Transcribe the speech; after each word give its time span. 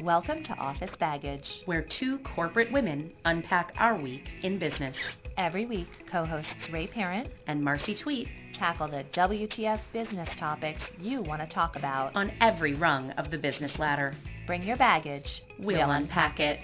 Welcome 0.00 0.42
to 0.44 0.52
Office 0.58 0.90
Baggage. 1.00 1.62
where 1.64 1.80
two 1.80 2.18
corporate 2.18 2.70
women 2.70 3.10
unpack 3.24 3.72
our 3.78 3.98
week 3.98 4.24
in 4.42 4.58
business. 4.58 4.94
Every 5.38 5.64
week, 5.64 5.88
co 6.10 6.26
hosts 6.26 6.50
Ray 6.70 6.86
Parent 6.86 7.28
And 7.46 7.62
Marcy 7.64 7.94
Tweet 7.94 8.28
tackle 8.52 8.88
the 8.88 9.04
WTF 9.14 9.80
business 9.94 10.28
topics 10.38 10.82
you 11.00 11.22
want 11.22 11.40
to 11.40 11.48
talk 11.48 11.76
about. 11.76 12.14
on 12.14 12.30
every 12.42 12.74
rung 12.74 13.10
of 13.12 13.30
the 13.30 13.38
business 13.38 13.72
ladder. 13.78 14.14
Bring 14.46 14.62
your 14.64 14.76
baggage. 14.76 15.42
We'll 15.58 15.90
unpack 15.90 16.40
it. 16.40 16.60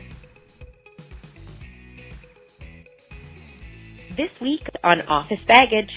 This 4.15 4.31
week 4.43 4.67
on 4.85 5.01
Office 5.03 5.41
Baggage. 5.49 5.91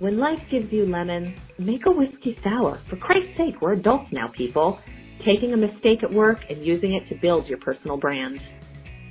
When 0.00 0.18
life 0.18 0.40
gives 0.50 0.72
you 0.72 0.86
lemons, 0.86 1.36
make 1.58 1.86
a 1.86 1.90
whiskey 1.90 2.36
sour. 2.42 2.80
For 2.90 2.96
Christ's 2.96 3.36
sake, 3.36 3.60
we're 3.60 3.74
adults 3.74 4.12
now, 4.12 4.26
people. 4.28 4.80
Taking 5.24 5.52
a 5.52 5.56
mistake 5.56 6.02
at 6.02 6.12
work 6.12 6.38
and 6.48 6.64
using 6.64 6.94
it 6.94 7.08
to 7.08 7.20
build 7.20 7.46
your 7.46 7.58
personal 7.58 7.96
brand. 7.96 8.40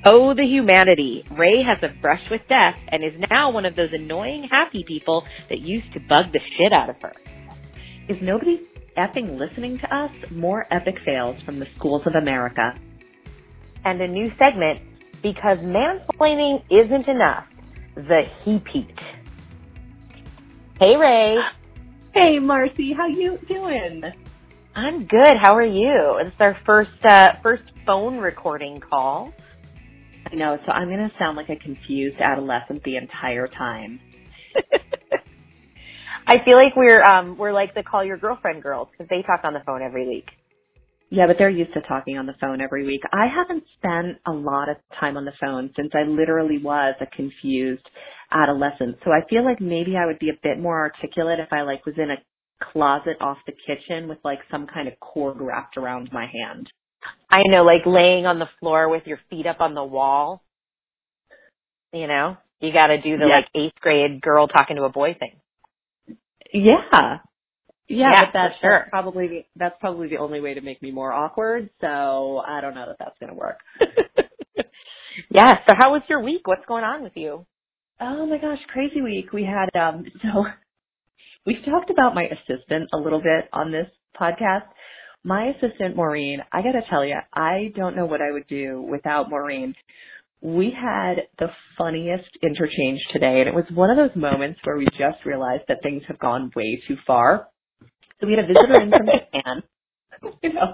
Oh, 0.06 0.34
the 0.34 0.46
humanity. 0.46 1.26
Ray 1.32 1.64
has 1.64 1.80
a 1.82 1.90
brush 2.02 2.22
with 2.30 2.42
death 2.48 2.78
and 2.90 3.04
is 3.04 3.14
now 3.30 3.52
one 3.52 3.66
of 3.66 3.76
those 3.76 3.90
annoying 3.92 4.48
happy 4.50 4.86
people 4.88 5.26
that 5.50 5.60
used 5.60 5.92
to 5.94 6.00
bug 6.00 6.32
the 6.32 6.40
shit 6.58 6.72
out 6.72 6.90
of 6.90 6.96
her. 7.02 7.14
Is 8.08 8.18
nobody 8.22 8.62
effing 8.98 9.38
listening 9.38 9.80
to 9.80 9.96
us? 9.96 10.12
More 10.32 10.66
epic 10.72 10.96
fails 11.04 11.42
from 11.44 11.60
the 11.60 11.68
schools 11.76 12.04
of 12.06 12.16
America. 12.16 12.74
And 13.84 14.02
a 14.02 14.08
new 14.08 14.32
segment, 14.38 14.82
because 15.22 15.58
mansplaining 15.60 16.64
isn't 16.70 17.08
enough, 17.08 17.46
the 17.96 18.24
he 18.44 18.60
peat. 18.60 19.00
Hey 20.80 20.96
Ray. 20.96 21.38
Hey, 22.14 22.40
Marcy, 22.40 22.94
how 22.94 23.08
you 23.08 23.38
doing? 23.48 24.04
I'm 24.78 25.08
good. 25.08 25.38
How 25.42 25.56
are 25.56 25.66
you? 25.66 26.20
It's 26.22 26.36
our 26.40 26.56
first, 26.64 26.92
uh, 27.04 27.30
first 27.42 27.64
phone 27.84 28.20
recording 28.20 28.80
call. 28.80 29.32
I 30.32 30.36
know, 30.36 30.60
so 30.68 30.72
I'm 30.72 30.88
going 30.88 31.00
to 31.00 31.12
sound 31.18 31.36
like 31.36 31.50
a 31.50 31.56
confused 31.56 32.18
adolescent 32.20 32.84
the 32.84 32.98
entire 32.98 33.48
time. 33.48 34.00
I 36.28 36.44
feel 36.46 36.58
like 36.58 36.76
we're, 36.76 37.02
um, 37.02 37.40
we're 37.40 37.54
like 37.54 37.74
the 37.74 37.82
call 37.82 38.06
your 38.06 38.18
girlfriend 38.18 38.62
girls 38.62 38.90
because 38.92 39.10
they 39.10 39.24
talk 39.24 39.40
on 39.44 39.54
the 39.54 39.62
phone 39.66 39.82
every 39.82 40.08
week. 40.08 40.28
Yeah, 41.10 41.26
but 41.26 41.38
they're 41.40 41.50
used 41.50 41.74
to 41.74 41.82
talking 41.82 42.20
on 42.20 42.28
the 42.28 42.36
phone 42.40 42.62
every 42.62 42.86
week. 42.86 43.02
I 43.12 43.26
haven't 43.36 43.64
spent 43.80 44.20
a 44.28 44.32
lot 44.32 44.70
of 44.70 44.76
time 45.00 45.18
on 45.18 45.26
the 45.26 45.34
phone 45.42 45.72
since 45.76 45.90
I 45.96 46.08
literally 46.08 46.60
was 46.62 46.94
a 47.02 47.08
confused 47.16 47.90
adolescent. 48.32 48.98
So 49.04 49.10
I 49.10 49.28
feel 49.28 49.44
like 49.44 49.60
maybe 49.60 49.98
I 49.98 50.06
would 50.06 50.20
be 50.20 50.30
a 50.30 50.38
bit 50.44 50.60
more 50.60 50.78
articulate 50.80 51.40
if 51.40 51.52
I 51.52 51.64
like 51.64 51.84
was 51.88 51.96
in 51.98 52.12
a 52.12 52.18
closet 52.62 53.18
off 53.22 53.38
the 53.46 53.54
kitchen 53.54 54.08
with 54.08 54.20
like 54.24 54.40
some 54.52 54.68
kind 54.68 54.88
of 54.88 55.00
cord 55.00 55.38
wrapped 55.40 55.78
around 55.78 56.10
my 56.12 56.26
hand. 56.28 56.72
I 57.30 57.44
know, 57.48 57.64
like 57.64 57.86
laying 57.86 58.26
on 58.26 58.40
the 58.40 58.50
floor 58.60 58.90
with 58.90 59.04
your 59.06 59.20
feet 59.30 59.46
up 59.46 59.62
on 59.62 59.74
the 59.76 59.84
wall. 59.84 60.44
You 61.94 62.08
know, 62.08 62.38
you 62.60 62.74
got 62.74 62.88
to 62.88 63.02
do 63.02 63.18
the 63.18 63.26
Yeah. 63.28 63.38
like 63.38 63.48
eighth 63.56 63.80
grade 63.82 64.22
girl 64.22 64.48
talking 64.48 64.76
to 64.78 64.84
a 64.84 64.90
boy 64.90 65.16
thing. 65.20 65.40
Yeah. 66.54 67.20
Yeah, 67.90 68.12
Yeah, 68.12 68.26
but 68.26 68.34
that's, 68.34 68.56
sure. 68.62 68.80
that's 68.80 68.90
probably 68.90 69.48
that's 69.56 69.76
probably 69.80 70.10
the 70.10 70.18
only 70.18 70.42
way 70.42 70.54
to 70.54 70.62
make 70.62 70.82
me 70.82 70.92
more 70.92 71.14
awkward. 71.14 71.70
So 71.82 72.42
I 72.46 72.60
don't 72.62 72.76
know 72.76 72.86
that 72.88 72.98
that's 73.00 73.18
going 73.20 73.30
to 73.32 73.36
work. 73.36 73.60
Yeah. 75.32 75.58
So 75.68 75.74
how 75.78 75.92
was 75.94 76.02
your 76.10 76.22
week? 76.22 76.48
What's 76.48 76.66
going 76.68 76.84
on 76.84 77.04
with 77.04 77.14
you? 77.16 77.46
Oh 78.00 78.26
my 78.28 78.38
gosh, 78.38 78.60
crazy 78.72 79.02
week. 79.02 79.34
We 79.34 79.44
had 79.44 79.70
um 79.80 80.06
so 80.22 80.46
we've 81.48 81.64
talked 81.66 81.90
about 81.90 82.14
my 82.14 82.26
assistant 82.26 82.90
a 82.94 82.98
little 82.98 83.22
bit 83.22 83.50
on 83.54 83.72
this 83.72 83.88
podcast. 84.20 84.68
My 85.24 85.48
assistant 85.48 85.96
Maureen, 85.96 86.40
I 86.52 86.62
got 86.62 86.74
to 86.74 86.82
tell 86.90 87.06
you, 87.06 87.16
I 87.34 87.72
don't 87.76 87.96
know 87.96 88.06
what 88.06 88.22
I 88.22 88.32
would 88.32 88.48
do 88.48 88.82
without 88.82 89.30
Maureen. 89.30 89.74
We 90.42 90.72
had 90.80 91.24
the 91.40 91.48
funniest 91.78 92.30
interchange 92.44 93.00
today 93.12 93.40
and 93.40 93.48
it 93.48 93.56
was 93.56 93.66
one 93.74 93.90
of 93.90 93.98
those 93.98 94.16
moments 94.16 94.60
where 94.64 94.78
we 94.78 94.86
just 94.86 95.26
realized 95.26 95.64
that 95.70 95.82
things 95.82 96.04
have 96.08 96.20
gone 96.20 96.52
way 96.56 96.82
too 96.88 96.98
far. 97.08 97.48
So 98.20 98.28
we 98.28 98.34
had 98.34 98.44
a 98.44 98.48
visitor 98.48 98.82
in 98.82 98.92
from 98.92 99.06
Japan. 99.06 99.64
You 100.42 100.52
know, 100.52 100.74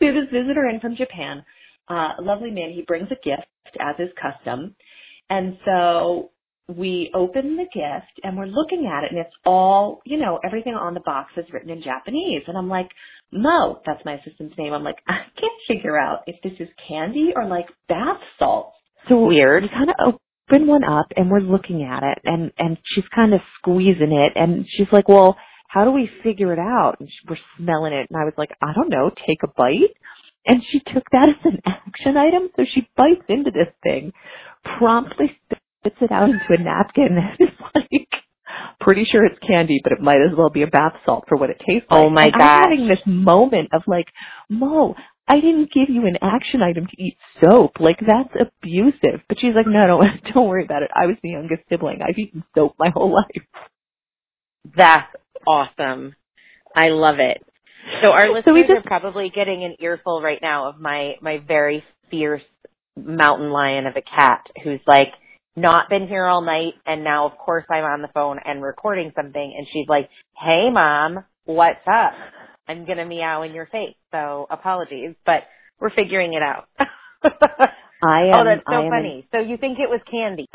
we 0.00 0.08
had 0.08 0.16
this 0.16 0.30
visitor 0.32 0.68
in 0.68 0.80
from 0.80 0.96
Japan. 0.96 1.44
Uh, 1.88 2.18
a 2.18 2.20
lovely 2.22 2.50
man. 2.50 2.72
He 2.74 2.82
brings 2.82 3.06
a 3.12 3.14
gift 3.14 3.46
as 3.78 3.94
is 4.00 4.12
custom. 4.20 4.74
And 5.30 5.56
so 5.64 6.31
we 6.76 7.10
open 7.14 7.56
the 7.56 7.64
gift 7.64 8.20
and 8.22 8.36
we're 8.36 8.46
looking 8.46 8.90
at 8.92 9.04
it 9.04 9.10
and 9.10 9.20
it's 9.20 9.34
all, 9.44 10.00
you 10.04 10.18
know, 10.18 10.38
everything 10.44 10.74
on 10.74 10.94
the 10.94 11.00
box 11.00 11.32
is 11.36 11.44
written 11.52 11.70
in 11.70 11.82
Japanese. 11.82 12.42
And 12.46 12.56
I'm 12.56 12.68
like, 12.68 12.88
Mo, 13.32 13.80
that's 13.86 14.04
my 14.04 14.14
assistant's 14.14 14.56
name. 14.58 14.72
I'm 14.72 14.84
like, 14.84 14.98
I 15.08 15.18
can't 15.38 15.52
figure 15.68 15.98
out 15.98 16.20
if 16.26 16.36
this 16.42 16.52
is 16.60 16.68
candy 16.88 17.30
or 17.34 17.46
like 17.46 17.66
bath 17.88 18.20
salts. 18.38 18.76
So 19.08 19.26
Weird. 19.26 19.64
we 19.64 19.68
kind 19.68 19.90
of 19.90 20.14
open 20.50 20.66
one 20.66 20.84
up 20.84 21.06
and 21.16 21.30
we're 21.30 21.40
looking 21.40 21.82
at 21.82 22.02
it 22.02 22.18
and, 22.24 22.52
and 22.58 22.76
she's 22.94 23.04
kind 23.14 23.34
of 23.34 23.40
squeezing 23.58 24.12
it 24.12 24.32
and 24.36 24.66
she's 24.76 24.88
like, 24.92 25.08
well, 25.08 25.36
how 25.68 25.84
do 25.84 25.90
we 25.90 26.10
figure 26.22 26.52
it 26.52 26.58
out? 26.58 26.96
And 27.00 27.08
she, 27.08 27.16
we're 27.28 27.36
smelling 27.56 27.92
it 27.92 28.08
and 28.10 28.20
I 28.20 28.24
was 28.24 28.34
like, 28.36 28.50
I 28.62 28.72
don't 28.74 28.90
know, 28.90 29.10
take 29.26 29.42
a 29.42 29.48
bite. 29.56 29.96
And 30.44 30.60
she 30.70 30.80
took 30.80 31.04
that 31.12 31.28
as 31.28 31.44
an 31.44 31.60
action 31.66 32.16
item. 32.16 32.50
So 32.56 32.64
she 32.72 32.88
bites 32.96 33.24
into 33.28 33.50
this 33.50 33.72
thing, 33.82 34.12
promptly 34.78 35.38
spits 35.82 35.96
it 36.00 36.12
out 36.12 36.30
into 36.30 36.44
a 36.50 36.62
napkin 36.62 37.08
and 37.18 37.36
is 37.40 37.54
like, 37.74 38.08
pretty 38.80 39.04
sure 39.10 39.24
it's 39.24 39.38
candy, 39.46 39.80
but 39.82 39.92
it 39.92 40.00
might 40.00 40.20
as 40.22 40.36
well 40.36 40.50
be 40.50 40.62
a 40.62 40.66
bath 40.66 40.94
salt 41.04 41.24
for 41.28 41.36
what 41.36 41.50
it 41.50 41.60
tastes 41.66 41.86
oh 41.90 42.02
like. 42.02 42.06
Oh 42.06 42.10
my 42.10 42.30
god! 42.30 42.40
I'm 42.40 42.62
having 42.70 42.88
this 42.88 43.02
moment 43.06 43.68
of 43.72 43.82
like, 43.86 44.06
Mo, 44.48 44.94
I 45.28 45.36
didn't 45.36 45.70
give 45.72 45.88
you 45.88 46.06
an 46.06 46.16
action 46.22 46.62
item 46.62 46.86
to 46.86 47.02
eat 47.02 47.16
soap. 47.42 47.72
Like 47.80 47.98
that's 48.00 48.34
abusive. 48.34 49.20
But 49.28 49.38
she's 49.40 49.54
like, 49.54 49.66
no, 49.66 49.80
no, 49.82 50.00
don't 50.34 50.48
worry 50.48 50.64
about 50.64 50.82
it. 50.82 50.90
I 50.94 51.06
was 51.06 51.16
the 51.22 51.30
youngest 51.30 51.62
sibling. 51.68 52.00
I've 52.02 52.18
eaten 52.18 52.44
soap 52.54 52.74
my 52.78 52.90
whole 52.92 53.12
life. 53.14 53.42
That's 54.76 55.08
awesome. 55.46 56.14
I 56.74 56.88
love 56.88 57.16
it. 57.18 57.42
So 58.04 58.12
our 58.12 58.28
listeners 58.28 58.44
So 58.46 58.52
we 58.54 58.60
just- 58.62 58.72
are 58.72 58.82
probably 58.84 59.30
getting 59.34 59.64
an 59.64 59.76
earful 59.80 60.22
right 60.22 60.38
now 60.40 60.68
of 60.68 60.80
my 60.80 61.14
my 61.20 61.38
very 61.46 61.82
fierce 62.10 62.42
mountain 62.96 63.50
lion 63.50 63.86
of 63.86 63.94
a 63.96 64.02
cat 64.02 64.42
who's 64.62 64.80
like 64.86 65.08
not 65.56 65.88
been 65.90 66.08
here 66.08 66.26
all 66.26 66.42
night 66.42 66.74
and 66.86 67.04
now 67.04 67.26
of 67.26 67.36
course 67.38 67.64
I'm 67.70 67.84
on 67.84 68.02
the 68.02 68.08
phone 68.14 68.38
and 68.44 68.62
recording 68.62 69.12
something 69.14 69.54
and 69.56 69.66
she's 69.72 69.88
like, 69.88 70.08
"Hey 70.38 70.70
mom, 70.72 71.24
what's 71.44 71.86
up?" 71.86 72.12
I'm 72.68 72.86
going 72.86 72.98
to 72.98 73.04
meow 73.04 73.42
in 73.42 73.54
your 73.54 73.66
face. 73.66 73.96
So 74.12 74.46
apologies, 74.50 75.14
but 75.26 75.42
we're 75.80 75.90
figuring 75.90 76.34
it 76.34 76.42
out. 76.42 76.68
I 78.02 78.22
am. 78.28 78.34
oh, 78.34 78.44
that's 78.44 78.62
so 78.68 78.74
am 78.74 78.90
funny. 78.90 79.28
So 79.32 79.40
you 79.40 79.56
think 79.56 79.78
it 79.78 79.90
was 79.90 80.00
candy? 80.10 80.48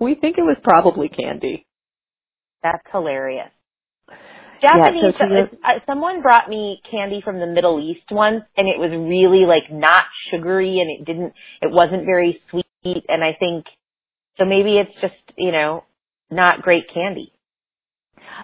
we 0.00 0.14
think 0.14 0.38
it 0.38 0.42
was 0.42 0.56
probably 0.62 1.08
candy. 1.08 1.66
That's 2.62 2.82
hilarious. 2.92 3.50
Yeah, 4.62 4.76
Japanese. 4.76 5.14
so 5.18 5.26
to 5.26 5.34
your- 5.34 5.50
uh, 5.64 5.80
someone 5.86 6.22
brought 6.22 6.48
me 6.48 6.80
candy 6.88 7.20
from 7.24 7.40
the 7.40 7.48
Middle 7.48 7.80
East 7.80 8.06
once, 8.12 8.44
and 8.56 8.68
it 8.68 8.78
was 8.78 8.90
really 8.92 9.44
like 9.44 9.72
not 9.72 10.04
sugary, 10.30 10.78
and 10.78 10.88
it 10.88 11.04
didn't. 11.04 11.32
It 11.60 11.70
wasn't 11.72 12.04
very 12.04 12.40
sweet, 12.48 12.66
and 12.84 13.22
I 13.24 13.36
think 13.38 13.66
so. 14.38 14.44
Maybe 14.44 14.78
it's 14.78 14.94
just 15.00 15.36
you 15.36 15.52
know 15.52 15.84
not 16.30 16.62
great 16.62 16.84
candy. 16.92 17.32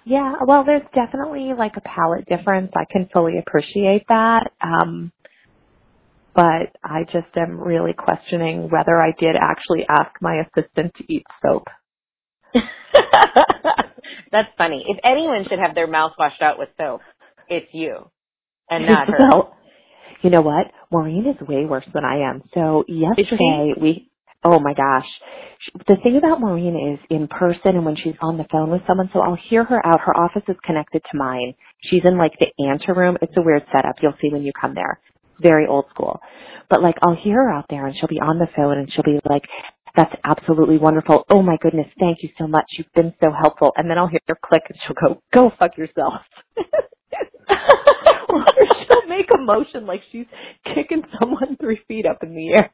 Yeah, 0.05 0.35
well, 0.47 0.65
there's 0.65 0.83
definitely 0.95 1.53
like 1.57 1.77
a 1.77 1.81
palate 1.81 2.27
difference. 2.29 2.73
I 2.75 2.85
can 2.91 3.09
fully 3.13 3.39
appreciate 3.39 4.05
that. 4.09 4.51
Um, 4.61 5.13
but 6.35 6.71
I 6.85 7.05
just 7.05 7.37
am 7.37 7.61
really 7.61 7.93
questioning 7.93 8.71
whether 8.71 9.01
I 9.01 9.13
did 9.19 9.35
actually 9.35 9.85
ask 9.89 10.11
my 10.21 10.43
assistant 10.43 10.95
to 10.97 11.13
eat 11.13 11.25
soap. 11.43 11.65
That's 14.33 14.49
funny. 14.57 14.85
If 14.89 14.99
anyone 15.05 15.47
should 15.49 15.59
have 15.59 15.75
their 15.75 15.89
mouth 15.89 16.13
washed 16.19 16.43
out 16.43 16.59
with 16.59 16.69
soap, 16.77 17.01
it's 17.49 17.67
you, 17.73 18.11
and 18.71 18.87
not 18.87 19.09
her. 19.09 19.19
Well, 19.33 19.57
you 20.23 20.31
know 20.31 20.41
what? 20.41 20.67
Maureen 20.91 21.27
is 21.27 21.49
way 21.49 21.65
worse 21.65 21.87
than 21.95 22.05
I 22.05 22.29
am. 22.29 22.43
So 22.55 22.85
yesterday 22.89 23.75
we, 23.81 24.11
oh 24.45 24.61
my 24.61 24.75
gosh. 24.75 25.07
Sh- 25.61 25.79
The 25.89 25.97
thing 26.03 26.17
about 26.19 26.41
Maureen 26.41 26.95
is 26.95 27.01
in 27.11 27.29
person 27.29 27.77
and 27.77 27.85
when 27.85 27.97
she's 27.97 28.17
on 28.23 28.39
the 28.39 28.47
phone 28.53 28.71
with 28.71 28.83
someone, 28.87 29.11
so 29.13 29.21
I'll 29.21 29.39
hear 29.51 29.65
her 29.65 29.85
out. 29.87 30.01
Her 30.01 30.17
office 30.17 30.45
is 30.49 30.57
connected 30.65 31.03
to 31.11 31.19
mine. 31.19 31.55
She's 31.85 32.03
in 32.05 32.19
like 32.19 32.33
the 32.41 32.49
anteroom. 32.71 33.19
It's 33.23 33.35
a 33.37 33.43
weird 33.43 33.65
setup. 33.73 33.97
You'll 34.03 34.15
see 34.23 34.31
when 34.33 34.45
you 34.45 34.53
come 34.61 34.75
there. 34.75 35.01
Very 35.41 35.67
old 35.67 35.87
school. 35.91 36.21
But 36.71 36.83
like 36.83 36.97
I'll 37.03 37.17
hear 37.17 37.37
her 37.45 37.51
out 37.53 37.67
there 37.71 37.87
and 37.87 37.97
she'll 37.99 38.09
be 38.09 38.21
on 38.21 38.39
the 38.39 38.49
phone 38.57 38.79
and 38.79 38.93
she'll 38.93 39.05
be 39.05 39.21
like, 39.29 39.43
that's 39.97 40.15
absolutely 40.25 40.79
wonderful. 40.79 41.25
Oh 41.31 41.43
my 41.43 41.57
goodness, 41.63 41.89
thank 42.01 42.19
you 42.23 42.31
so 42.39 42.47
much. 42.49 42.67
You've 42.79 42.93
been 42.95 43.15
so 43.21 43.31
helpful. 43.33 43.73
And 43.77 43.91
then 43.91 43.99
I'll 43.99 44.09
hear 44.09 44.21
her 44.29 44.39
click 44.45 44.63
and 44.69 44.79
she'll 44.87 44.97
go, 45.15 45.23
go 45.35 45.51
fuck 45.59 45.77
yourself. 45.79 46.23
or 48.29 48.45
she'll 48.89 49.07
make 49.09 49.29
a 49.35 49.39
motion 49.43 49.87
like 49.87 50.03
she's 50.13 50.27
kicking 50.75 51.03
someone 51.21 51.57
three 51.61 51.81
feet 51.89 52.07
up 52.07 52.19
in 52.23 52.35
the 52.35 52.55
air. 52.55 52.73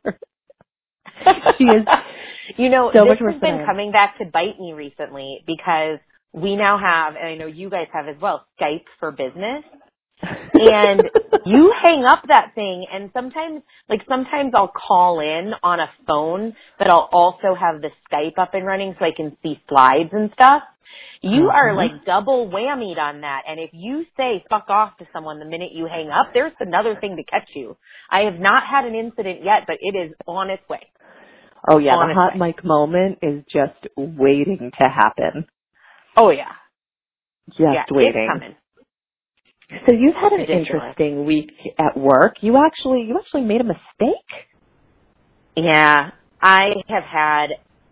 she 1.58 1.64
is 1.64 1.86
You 2.56 2.68
know, 2.68 2.90
So 2.94 3.04
this 3.04 3.18
has 3.20 3.40
been 3.40 3.64
coming 3.66 3.92
back 3.92 4.18
to 4.18 4.24
bite 4.26 4.58
me 4.60 4.72
recently 4.72 5.38
because 5.46 5.98
we 6.32 6.56
now 6.56 6.78
have, 6.78 7.14
and 7.16 7.26
I 7.26 7.34
know 7.36 7.46
you 7.46 7.70
guys 7.70 7.86
have 7.92 8.06
as 8.08 8.20
well, 8.20 8.46
Skype 8.60 8.84
for 9.00 9.10
business. 9.12 9.64
and 10.22 11.02
you 11.46 11.74
hang 11.82 12.04
up 12.04 12.22
that 12.28 12.52
thing 12.54 12.86
and 12.92 13.10
sometimes 13.12 13.62
like 13.88 14.00
sometimes 14.08 14.52
I'll 14.54 14.72
call 14.72 15.20
in 15.20 15.52
on 15.62 15.80
a 15.80 15.88
phone 16.06 16.54
but 16.78 16.88
I'll 16.88 17.08
also 17.12 17.54
have 17.58 17.82
the 17.82 17.90
Skype 18.10 18.38
up 18.38 18.54
and 18.54 18.64
running 18.64 18.94
so 18.98 19.04
I 19.04 19.10
can 19.14 19.36
see 19.42 19.60
slides 19.68 20.10
and 20.12 20.30
stuff. 20.32 20.62
You 21.20 21.50
Mhm. 21.50 21.54
are 21.54 21.74
like 21.74 22.04
double 22.06 22.48
whammied 22.48 22.98
on 22.98 23.22
that 23.22 23.42
and 23.48 23.58
if 23.60 23.70
you 23.72 24.06
say 24.16 24.44
fuck 24.48 24.70
off 24.70 24.96
to 24.98 25.06
someone 25.12 25.38
the 25.40 25.44
minute 25.44 25.72
you 25.72 25.86
hang 25.86 26.10
up, 26.10 26.32
there's 26.32 26.52
another 26.60 26.94
thing 26.96 27.16
to 27.16 27.24
catch 27.24 27.48
you. 27.54 27.76
I 28.10 28.20
have 28.22 28.38
not 28.38 28.62
had 28.64 28.84
an 28.86 28.94
incident 28.94 29.42
yet, 29.44 29.64
but 29.66 29.76
it 29.80 29.94
is 29.96 30.14
on 30.26 30.50
its 30.50 30.66
way. 30.68 30.86
Oh 31.68 31.78
yeah, 31.78 31.92
the 31.92 32.14
hot 32.14 32.36
mic 32.36 32.64
moment 32.64 33.18
is 33.22 33.42
just 33.50 33.86
waiting 33.96 34.70
to 34.78 34.88
happen. 34.88 35.46
Oh 36.16 36.30
yeah. 36.30 36.52
Just 37.48 37.60
yeah, 37.60 37.84
waiting. 37.90 38.28
It's 38.30 38.32
coming. 38.32 38.56
So 39.86 39.92
you've 39.92 40.14
had 40.14 40.32
an 40.32 40.40
Ridiculous. 40.40 40.68
interesting 40.68 41.24
week 41.24 41.50
at 41.78 41.96
work. 41.96 42.36
You 42.42 42.56
actually 42.64 43.02
you 43.08 43.18
actually 43.18 43.42
made 43.42 43.60
a 43.60 43.64
mistake. 43.64 44.30
Yeah, 45.56 46.10
I 46.40 46.68
have 46.88 47.04
had 47.04 47.46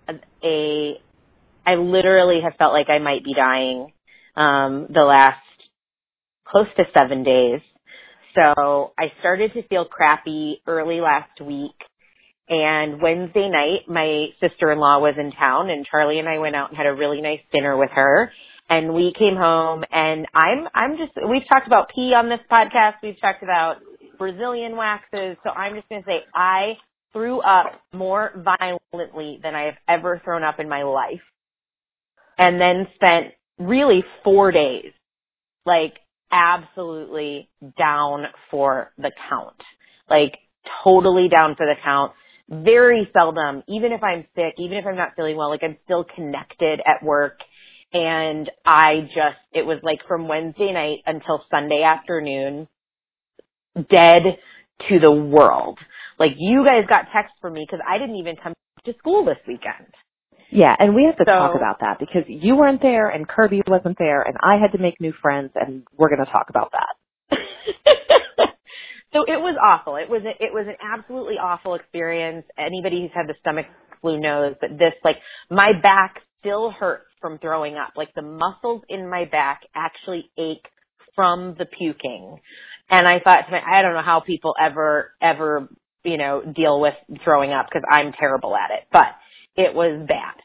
a, 0.09 0.47
a 0.47 1.01
I 1.67 1.75
literally 1.77 2.41
have 2.43 2.55
felt 2.59 2.73
like 2.73 2.89
I 2.91 2.99
might 2.99 3.25
be 3.25 3.35
dying 3.35 3.93
um 4.37 4.87
the 4.93 5.03
last 5.03 5.39
close 6.47 6.67
to 6.77 6.85
7 6.97 7.23
days. 7.25 7.61
So, 8.35 8.93
I 8.99 9.13
started 9.21 9.53
to 9.55 9.63
feel 9.69 9.85
crappy 9.85 10.63
early 10.67 11.01
last 11.03 11.39
week 11.41 11.77
and 12.49 13.01
Wednesday 13.01 13.49
night 13.49 13.89
my 13.89 14.27
sister-in-law 14.41 14.99
was 14.99 15.15
in 15.19 15.33
town 15.33 15.71
and 15.71 15.87
Charlie 15.87 16.19
and 16.19 16.29
I 16.29 16.39
went 16.39 16.57
out 16.57 16.69
and 16.69 16.77
had 16.77 16.87
a 16.87 16.95
really 16.95 17.21
nice 17.21 17.41
dinner 17.53 17.77
with 17.77 17.91
her 17.95 18.31
and 18.69 18.95
we 18.95 19.13
came 19.19 19.37
home 19.37 19.85
and 19.91 20.27
I'm 20.35 20.69
I'm 20.75 20.97
just 20.97 21.13
we've 21.17 21.47
talked 21.53 21.67
about 21.67 21.91
pee 21.95 22.15
on 22.15 22.29
this 22.29 22.41
podcast, 22.51 22.95
we've 23.03 23.21
talked 23.21 23.43
about 23.43 23.77
Brazilian 24.19 24.77
waxes, 24.77 25.37
so 25.43 25.51
I'm 25.51 25.75
just 25.75 25.89
going 25.89 26.03
to 26.03 26.07
say 26.07 26.21
I 26.35 26.75
threw 27.13 27.41
up 27.41 27.81
more 27.93 28.31
violently 28.37 29.41
than 29.43 29.55
I 29.55 29.65
have 29.65 29.75
ever 29.89 30.21
thrown 30.25 30.45
up 30.45 30.61
in 30.61 30.69
my 30.69 30.85
life. 30.85 31.21
And 32.39 32.61
then 32.61 32.87
spent 32.95 33.35
really 33.59 34.05
four 34.25 34.53
days, 34.53 34.93
like 35.67 35.95
absolutely 36.33 37.49
down 37.77 38.27
for 38.51 38.93
the 38.97 39.11
count. 39.29 39.57
Like 40.09 40.39
totally 40.85 41.29
down 41.29 41.55
for 41.57 41.67
the 41.67 41.75
count. 41.85 42.13
Very 42.53 43.09
seldom, 43.15 43.63
even 43.67 43.93
if 43.93 44.03
I'm 44.03 44.27
sick, 44.37 44.55
even 44.59 44.77
if 44.77 44.85
I'm 44.87 44.97
not 44.97 45.17
feeling 45.17 45.37
well, 45.37 45.49
like 45.49 45.63
I'm 45.63 45.79
still 45.85 46.05
connected 46.05 46.81
at 46.87 47.03
work. 47.03 47.39
And 47.95 48.51
I 48.67 49.01
just, 49.07 49.41
it 49.53 49.65
was 49.65 49.79
like 49.83 50.01
from 50.07 50.29
Wednesday 50.29 50.71
night 50.73 50.99
until 51.07 51.43
Sunday 51.51 51.83
afternoon, 51.83 52.69
dead 53.75 54.23
to 54.89 54.99
the 55.01 55.11
world. 55.11 55.79
Like 56.19 56.33
you 56.37 56.65
guys 56.67 56.85
got 56.89 57.07
texts 57.15 57.37
from 57.41 57.55
me 57.55 57.67
because 57.67 57.85
I 57.89 57.99
didn't 57.99 58.17
even 58.17 58.37
come 58.43 58.53
to 58.85 58.93
school 58.99 59.25
this 59.25 59.39
weekend. 59.49 59.89
Yeah, 60.51 60.75
and 60.79 60.95
we 60.95 61.05
have 61.05 61.17
to 61.17 61.25
So- 61.27 61.33
talk 61.33 61.57
about 61.57 61.81
that 61.81 61.99
because 61.99 62.25
you 62.29 62.57
weren't 62.57 62.83
there 62.83 63.09
and 63.09 63.27
Kirby 63.27 63.63
wasn't 63.67 63.97
there 63.99 64.21
and 64.23 64.37
I 64.43 64.59
had 64.61 64.73
to 64.73 64.79
make 64.79 65.01
new 65.01 65.13
friends 65.23 65.53
and 65.55 65.85
we're 65.97 66.11
going 66.11 66.25
to 66.25 66.31
talk 66.31 66.47
about 66.51 66.73
that. 66.73 67.39
so 69.13 69.21
it 69.27 69.41
was 69.41 69.57
awful. 69.63 69.97
It 69.97 70.09
was 70.09 70.23
it 70.25 70.53
was 70.53 70.67
an 70.67 70.77
absolutely 70.81 71.35
awful 71.35 71.75
experience. 71.75 72.47
Anybody 72.59 73.03
who's 73.03 73.11
had 73.15 73.29
the 73.29 73.35
stomach 73.41 73.67
flu 74.01 74.19
knows 74.19 74.55
that 74.61 74.71
this 74.71 74.95
like 75.05 75.17
my 75.51 75.73
back 75.83 76.17
still 76.41 76.71
hurts 76.71 77.07
from 77.21 77.39
throwing 77.39 77.77
up. 77.77 77.93
Like 77.95 78.09
the 78.15 78.23
muscles 78.23 78.83
in 78.89 79.09
my 79.09 79.27
back 79.27 79.61
actually 79.75 80.31
ache 80.39 80.67
from 81.15 81.55
the 81.59 81.67
puking. 81.67 82.39
And 82.91 83.07
I 83.07 83.21
thought 83.21 83.43
to 83.47 83.53
my, 83.53 83.61
I 83.61 83.83
don't 83.83 83.95
know 83.95 84.03
how 84.03 84.23
people 84.27 84.55
ever 84.61 85.13
ever 85.21 85.69
you 86.05 86.17
know 86.17 86.43
deal 86.43 86.81
with 86.81 86.95
throwing 87.23 87.53
up 87.53 87.67
because 87.67 87.85
I'm 87.91 88.13
terrible 88.19 88.57
at 88.57 88.71
it, 88.71 88.89
but 88.91 89.09
it 89.57 89.75
was 89.75 90.07
bad. 90.09 90.41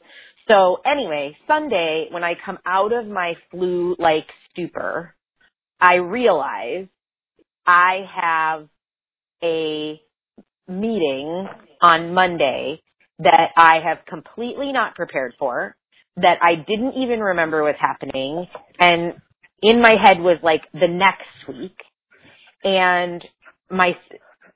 So 0.49 0.77
anyway, 0.85 1.37
Sunday 1.47 2.07
when 2.11 2.23
I 2.23 2.33
come 2.45 2.57
out 2.65 2.91
of 2.91 3.07
my 3.07 3.35
flu 3.49 3.95
like 3.97 4.27
stupor, 4.51 5.15
I 5.79 5.95
realize 5.95 6.87
I 7.67 8.05
have 8.15 8.67
a 9.43 9.99
meeting 10.67 11.47
on 11.81 12.13
Monday 12.13 12.81
that 13.19 13.49
I 13.57 13.79
have 13.83 13.99
completely 14.07 14.71
not 14.71 14.95
prepared 14.95 15.33
for, 15.37 15.75
that 16.17 16.37
I 16.41 16.55
didn't 16.55 16.93
even 17.01 17.19
remember 17.19 17.63
was 17.63 17.75
happening, 17.79 18.47
and 18.79 19.13
in 19.61 19.81
my 19.81 19.93
head 20.01 20.19
was 20.19 20.37
like 20.43 20.61
the 20.73 20.87
next 20.87 21.47
week, 21.47 21.77
and 22.63 23.23
my 23.69 23.91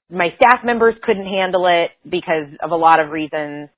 my 0.10 0.30
staff 0.36 0.60
members 0.64 0.96
couldn't 1.04 1.26
handle 1.26 1.68
it 1.68 1.92
because 2.10 2.54
of 2.62 2.72
a 2.72 2.76
lot 2.76 3.00
of 3.00 3.10
reasons, 3.10 3.70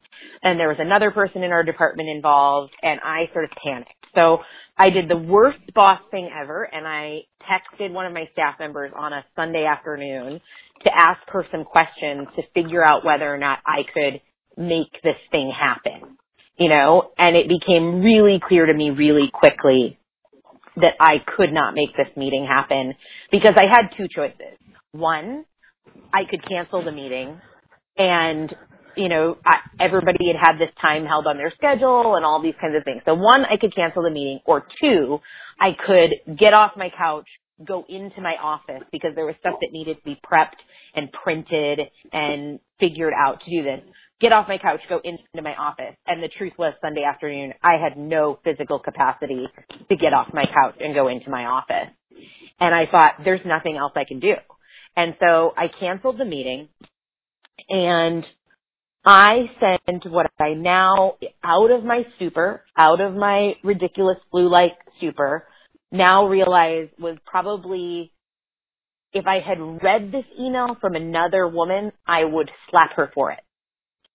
and 0.41 0.59
there 0.59 0.67
was 0.67 0.77
another 0.79 1.11
person 1.11 1.43
in 1.43 1.51
our 1.51 1.63
department 1.63 2.09
involved, 2.09 2.73
and 2.81 2.99
I 3.03 3.25
sort 3.33 3.45
of 3.45 3.51
panicked. 3.63 4.02
So 4.15 4.39
I 4.77 4.89
did 4.89 5.09
the 5.09 5.17
worst 5.17 5.59
boss 5.73 5.99
thing 6.11 6.29
ever 6.33 6.63
and 6.63 6.87
I 6.87 7.21
texted 7.43 7.91
one 7.91 8.05
of 8.05 8.13
my 8.13 8.25
staff 8.31 8.55
members 8.59 8.91
on 8.95 9.13
a 9.13 9.25
Sunday 9.35 9.65
afternoon 9.65 10.41
to 10.83 10.89
ask 10.95 11.19
her 11.27 11.45
some 11.51 11.63
questions 11.63 12.27
to 12.35 12.43
figure 12.53 12.83
out 12.83 13.05
whether 13.05 13.31
or 13.33 13.37
not 13.37 13.59
I 13.65 13.83
could 13.93 14.21
make 14.57 14.91
this 15.03 15.15
thing 15.31 15.51
happen. 15.57 16.17
You 16.57 16.69
know, 16.69 17.11
and 17.17 17.35
it 17.35 17.47
became 17.47 18.01
really 18.01 18.39
clear 18.45 18.67
to 18.67 18.73
me 18.73 18.91
really 18.91 19.31
quickly 19.33 19.97
that 20.75 20.93
I 20.99 21.15
could 21.35 21.51
not 21.51 21.73
make 21.73 21.95
this 21.97 22.15
meeting 22.15 22.47
happen 22.47 22.93
because 23.31 23.53
I 23.55 23.65
had 23.69 23.89
two 23.97 24.07
choices. 24.13 24.57
One, 24.91 25.45
I 26.13 26.21
could 26.29 26.47
cancel 26.47 26.83
the 26.83 26.91
meeting 26.91 27.39
and 27.97 28.53
you 28.95 29.09
know, 29.09 29.37
I, 29.45 29.57
everybody 29.79 30.31
had 30.31 30.39
had 30.39 30.55
this 30.59 30.73
time 30.81 31.05
held 31.05 31.27
on 31.27 31.37
their 31.37 31.51
schedule 31.55 32.15
and 32.15 32.25
all 32.25 32.41
these 32.41 32.55
kinds 32.59 32.75
of 32.75 32.83
things. 32.83 33.01
So 33.05 33.13
one, 33.13 33.45
I 33.45 33.57
could 33.59 33.75
cancel 33.75 34.03
the 34.03 34.09
meeting, 34.09 34.39
or 34.45 34.65
two, 34.81 35.19
I 35.59 35.69
could 35.85 36.37
get 36.37 36.53
off 36.53 36.71
my 36.75 36.89
couch, 36.95 37.27
go 37.65 37.85
into 37.87 38.21
my 38.21 38.35
office 38.41 38.83
because 38.91 39.11
there 39.15 39.25
was 39.25 39.35
stuff 39.39 39.55
that 39.61 39.69
needed 39.71 39.97
to 39.97 40.03
be 40.03 40.19
prepped 40.25 40.59
and 40.95 41.09
printed 41.11 41.79
and 42.11 42.59
figured 42.79 43.13
out 43.17 43.39
to 43.45 43.51
do 43.51 43.63
this. 43.63 43.81
Get 44.21 44.31
off 44.31 44.47
my 44.47 44.57
couch, 44.57 44.79
go 44.87 45.01
into 45.03 45.41
my 45.41 45.55
office. 45.55 45.95
And 46.07 46.23
the 46.23 46.29
truth 46.37 46.53
was 46.57 46.73
Sunday 46.81 47.03
afternoon, 47.03 47.53
I 47.61 47.73
had 47.73 47.97
no 47.97 48.39
physical 48.43 48.79
capacity 48.79 49.45
to 49.89 49.95
get 49.95 50.13
off 50.13 50.27
my 50.33 50.45
couch 50.45 50.75
and 50.79 50.95
go 50.95 51.07
into 51.07 51.29
my 51.29 51.45
office. 51.45 51.93
And 52.59 52.73
I 52.73 52.85
thought, 52.89 53.15
there's 53.25 53.41
nothing 53.45 53.75
else 53.77 53.91
I 53.95 54.05
can 54.07 54.19
do. 54.19 54.33
And 54.95 55.15
so 55.19 55.53
I 55.57 55.67
canceled 55.79 56.19
the 56.19 56.25
meeting 56.25 56.69
and 57.69 58.23
I 59.05 59.49
sent 59.59 60.09
what 60.09 60.31
I 60.39 60.53
now, 60.53 61.15
out 61.43 61.71
of 61.71 61.83
my 61.83 62.03
super, 62.19 62.63
out 62.77 63.01
of 63.01 63.13
my 63.13 63.53
ridiculous 63.63 64.17
flu-like 64.31 64.77
super, 65.01 65.45
now 65.91 66.27
realize 66.27 66.87
was 66.97 67.17
probably, 67.25 68.11
if 69.11 69.25
I 69.27 69.39
had 69.45 69.59
read 69.83 70.11
this 70.11 70.23
email 70.39 70.77
from 70.79 70.95
another 70.95 71.47
woman, 71.47 71.91
I 72.07 72.23
would 72.23 72.49
slap 72.69 72.91
her 72.95 73.11
for 73.13 73.31
it. 73.31 73.39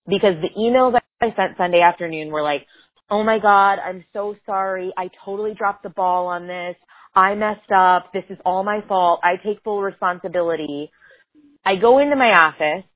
Because 0.07 0.35
the 0.41 0.59
emails 0.59 0.99
I 1.21 1.27
sent 1.35 1.57
Sunday 1.57 1.81
afternoon 1.81 2.29
were 2.29 2.41
like, 2.41 2.65
oh 3.11 3.23
my 3.23 3.37
god, 3.39 3.75
I'm 3.75 4.03
so 4.11 4.35
sorry, 4.45 4.91
I 4.97 5.09
totally 5.23 5.53
dropped 5.53 5.83
the 5.83 5.89
ball 5.89 6.27
on 6.27 6.47
this, 6.47 6.75
I 7.15 7.35
messed 7.35 7.71
up, 7.75 8.11
this 8.11 8.23
is 8.29 8.37
all 8.43 8.63
my 8.63 8.81
fault, 8.87 9.19
I 9.23 9.35
take 9.43 9.63
full 9.63 9.81
responsibility. 9.81 10.91
I 11.65 11.75
go 11.75 11.99
into 11.99 12.15
my 12.15 12.31
office, 12.31 12.88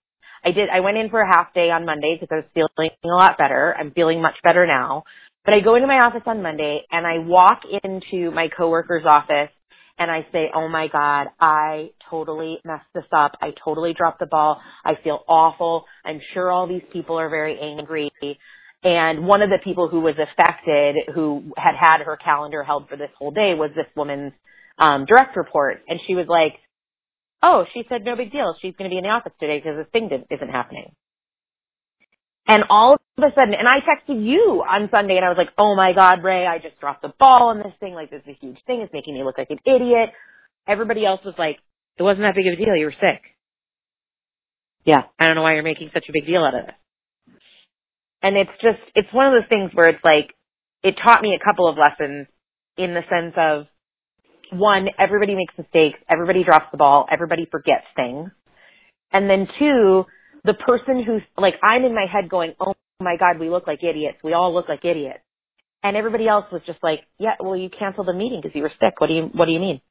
I 0.46 0.52
did, 0.52 0.70
I 0.70 0.82
went 0.82 0.98
in 0.98 1.10
for 1.10 1.22
a 1.22 1.28
half 1.28 1.54
day 1.54 1.70
on 1.72 1.86
Monday 1.86 2.18
because 2.20 2.30
I 2.32 2.36
was 2.38 2.46
feeling 2.54 2.92
a 3.04 3.08
lot 3.08 3.38
better. 3.38 3.76
I'm 3.78 3.92
feeling 3.92 4.22
much 4.22 4.36
better 4.44 4.68
now. 4.68 5.04
But 5.46 5.56
I 5.56 5.60
go 5.60 5.76
into 5.76 5.88
my 5.88 6.00
office 6.00 6.24
on 6.26 6.42
Monday 6.42 6.82
and 6.92 7.06
I 7.06 7.20
walk 7.20 7.62
into 7.84 8.32
my 8.32 8.48
coworker's 8.56 9.06
office 9.06 9.52
and 10.00 10.10
I 10.10 10.26
say, 10.32 10.50
oh 10.54 10.68
my 10.68 10.88
God, 10.92 11.28
I 11.40 11.92
totally 12.10 12.58
messed 12.66 12.86
this 12.96 13.04
up. 13.16 13.34
I 13.42 13.52
totally 13.64 13.94
dropped 13.98 14.20
the 14.20 14.26
ball. 14.26 14.62
I 14.84 14.94
feel 15.04 15.24
awful. 15.28 15.86
I'm 16.04 16.20
sure 16.34 16.52
all 16.52 16.68
these 16.68 16.82
people 16.92 17.20
are 17.20 17.30
very 17.30 17.60
angry. 17.60 18.12
And 18.84 19.26
one 19.26 19.42
of 19.42 19.50
the 19.50 19.60
people 19.64 19.88
who 19.88 20.02
was 20.02 20.16
affected, 20.16 20.96
who 21.14 21.54
had 21.58 21.76
had 21.80 22.04
her 22.04 22.18
calendar 22.18 22.64
held 22.64 22.90
for 22.90 22.98
this 22.98 23.12
whole 23.18 23.32
day 23.32 23.54
was 23.56 23.72
this 23.76 23.86
woman's 23.96 24.34
um, 24.80 25.06
direct 25.06 25.38
report. 25.38 25.82
And 25.88 26.00
she 26.08 26.16
was 26.16 26.26
like, 26.28 26.54
oh, 27.44 27.66
she 27.74 27.84
said 27.90 28.04
no 28.04 28.16
big 28.16 28.32
deal. 28.32 28.56
She's 28.62 28.74
going 28.78 28.90
to 28.90 28.94
be 28.94 28.98
in 28.98 29.04
the 29.04 29.12
office 29.12 29.34
today 29.40 29.60
because 29.60 29.78
this 29.78 29.92
thing 29.92 30.08
didn't, 30.08 30.28
isn't 30.32 30.50
happening. 30.50 30.96
And 32.48 32.64
all 32.70 32.96
of 32.96 33.24
a 33.24 33.32
sudden, 33.36 33.54
and 33.54 33.68
I 33.68 33.80
texted 33.84 34.20
you 34.24 34.64
on 34.68 34.90
Sunday 34.92 35.16
and 35.16 35.24
I 35.24 35.30
was 35.30 35.38
like, 35.38 35.54
oh 35.58 35.76
my 35.76 35.94
God, 35.94 36.24
Ray, 36.24 36.46
I 36.48 36.58
just 36.58 36.80
dropped 36.80 37.02
the 37.02 37.14
ball 37.20 37.50
on 37.50 37.60
this 37.60 37.76
thing. 37.80 37.94
Like 37.94 38.10
this 38.10 38.22
is 38.26 38.36
a 38.36 38.46
huge 38.46 38.58
thing. 38.66 38.82
It's 38.82 38.92
making 38.92 39.14
me 39.14 39.24
look 39.24 39.38
like 39.38 39.52
an 39.52 39.60
idiot. 39.66 40.10
Everybody 40.68 41.06
else 41.06 41.22
was 41.24 41.36
like, 41.38 41.60
it 41.98 42.04
wasn't 42.04 42.24
that 42.24 42.36
big 42.36 42.48
of 42.48 42.54
a 42.54 42.58
deal. 42.58 42.76
You 42.76 42.88
were 42.88 43.00
sick. 43.00 43.22
Yeah. 44.86 45.04
I 45.20 45.28
don't 45.28 45.36
know 45.36 45.44
why 45.44 45.54
you're 45.54 45.64
making 45.64 45.92
such 45.94 46.06
a 46.10 46.12
big 46.12 46.26
deal 46.26 46.44
out 46.44 46.56
of 46.56 46.66
this. 46.66 46.76
And 48.22 48.36
it's 48.36 48.56
just, 48.62 48.80
it's 48.96 49.12
one 49.14 49.28
of 49.28 49.34
those 49.34 49.50
things 49.50 49.72
where 49.74 49.88
it's 49.88 50.04
like, 50.04 50.32
it 50.84 50.96
taught 51.02 51.22
me 51.22 51.38
a 51.40 51.44
couple 51.44 51.70
of 51.70 51.78
lessons 51.78 52.28
in 52.78 52.94
the 52.94 53.04
sense 53.08 53.36
of 53.38 53.68
one, 54.52 54.88
everybody 55.00 55.36
makes 55.36 55.54
mistakes, 55.58 56.00
everybody 56.10 56.44
drops 56.44 56.68
the 56.72 56.78
ball, 56.78 57.06
everybody 57.12 57.48
forgets 57.50 57.86
things. 57.96 58.30
And 59.12 59.30
then 59.30 59.48
two, 59.60 60.06
the 60.44 60.54
person 60.54 61.04
who's 61.06 61.22
like, 61.38 61.56
I'm 61.64 61.84
in 61.84 61.94
my 61.94 62.06
head 62.12 62.30
going, 62.30 62.54
oh 62.60 62.74
my 63.00 63.16
God, 63.18 63.40
we 63.40 63.50
look 63.50 63.68
like 63.68 63.84
idiots. 63.84 64.18
We 64.24 64.34
all 64.34 64.54
look 64.54 64.68
like 64.70 64.84
idiots. 64.84 65.20
And 65.84 65.98
everybody 65.98 66.28
else 66.28 66.46
was 66.52 66.62
just 66.66 66.80
like, 66.82 67.02
yeah, 67.20 67.36
well, 67.40 67.58
you 67.58 67.70
canceled 67.70 68.08
the 68.08 68.14
meeting 68.14 68.40
because 68.42 68.56
you 68.56 68.64
were 68.64 68.72
sick. 68.80 69.00
What 69.00 69.08
do 69.08 69.14
you, 69.14 69.30
what 69.34 69.46
do 69.46 69.52
you 69.52 69.60
mean? 69.60 69.82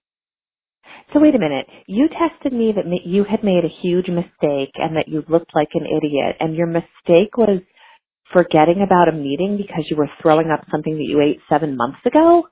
So 1.13 1.21
wait 1.21 1.35
a 1.35 1.39
minute. 1.39 1.67
You 1.87 2.09
tested 2.09 2.53
me 2.53 2.73
that 2.75 2.85
you 3.05 3.25
had 3.25 3.45
made 3.45 3.65
a 3.65 3.83
huge 3.83 4.09
mistake 4.09 4.73
and 4.77 4.97
that 4.97 5.09
you 5.09 5.23
looked 5.29 5.55
like 5.55 5.69
an 5.75 5.87
idiot 5.87 6.37
and 6.41 6.57
your 6.57 6.67
mistake 6.67 7.37
was 7.37 7.61
forgetting 8.33 8.83
about 8.83 9.09
a 9.09 9.13
meeting 9.13 9.57
because 9.57 9.85
you 9.91 9.97
were 9.97 10.09
throwing 10.23 10.51
up 10.51 10.65
something 10.71 10.95
that 10.95 11.07
you 11.07 11.21
ate 11.21 11.41
seven 11.49 11.77
months 11.77 11.99
ago? 12.07 12.45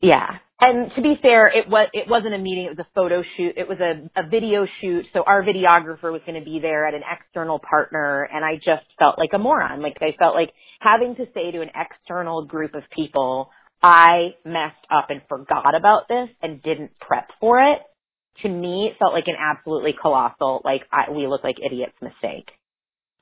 Yeah. 0.00 0.38
And 0.58 0.90
to 0.96 1.02
be 1.02 1.14
fair, 1.20 1.48
it 1.48 1.68
was 1.68 1.88
it 1.92 2.08
wasn't 2.08 2.34
a 2.34 2.38
meeting. 2.38 2.64
It 2.64 2.76
was 2.76 2.86
a 2.86 2.88
photo 2.94 3.22
shoot. 3.36 3.54
It 3.56 3.68
was 3.68 3.78
a, 3.78 4.08
a 4.18 4.26
video 4.26 4.66
shoot. 4.80 5.04
So 5.12 5.22
our 5.26 5.42
videographer 5.42 6.10
was 6.10 6.22
going 6.24 6.38
to 6.38 6.44
be 6.44 6.60
there 6.60 6.86
at 6.86 6.94
an 6.94 7.02
external 7.04 7.58
partner, 7.58 8.26
and 8.32 8.42
I 8.42 8.56
just 8.56 8.86
felt 8.98 9.18
like 9.18 9.30
a 9.34 9.38
moron. 9.38 9.82
Like 9.82 9.98
I 10.00 10.16
felt 10.18 10.34
like 10.34 10.50
having 10.80 11.14
to 11.16 11.26
say 11.34 11.50
to 11.50 11.60
an 11.60 11.70
external 11.76 12.46
group 12.46 12.74
of 12.74 12.84
people, 12.94 13.50
"I 13.82 14.34
messed 14.46 14.86
up 14.90 15.10
and 15.10 15.20
forgot 15.28 15.74
about 15.74 16.08
this 16.08 16.30
and 16.42 16.62
didn't 16.62 16.98
prep 17.00 17.28
for 17.38 17.60
it." 17.60 17.80
To 18.42 18.48
me, 18.48 18.88
it 18.90 18.98
felt 18.98 19.12
like 19.12 19.28
an 19.28 19.36
absolutely 19.38 19.94
colossal, 20.00 20.62
like 20.64 20.82
I, 20.92 21.10
we 21.10 21.26
look 21.26 21.44
like 21.44 21.56
idiots 21.64 21.96
mistake. 22.02 22.48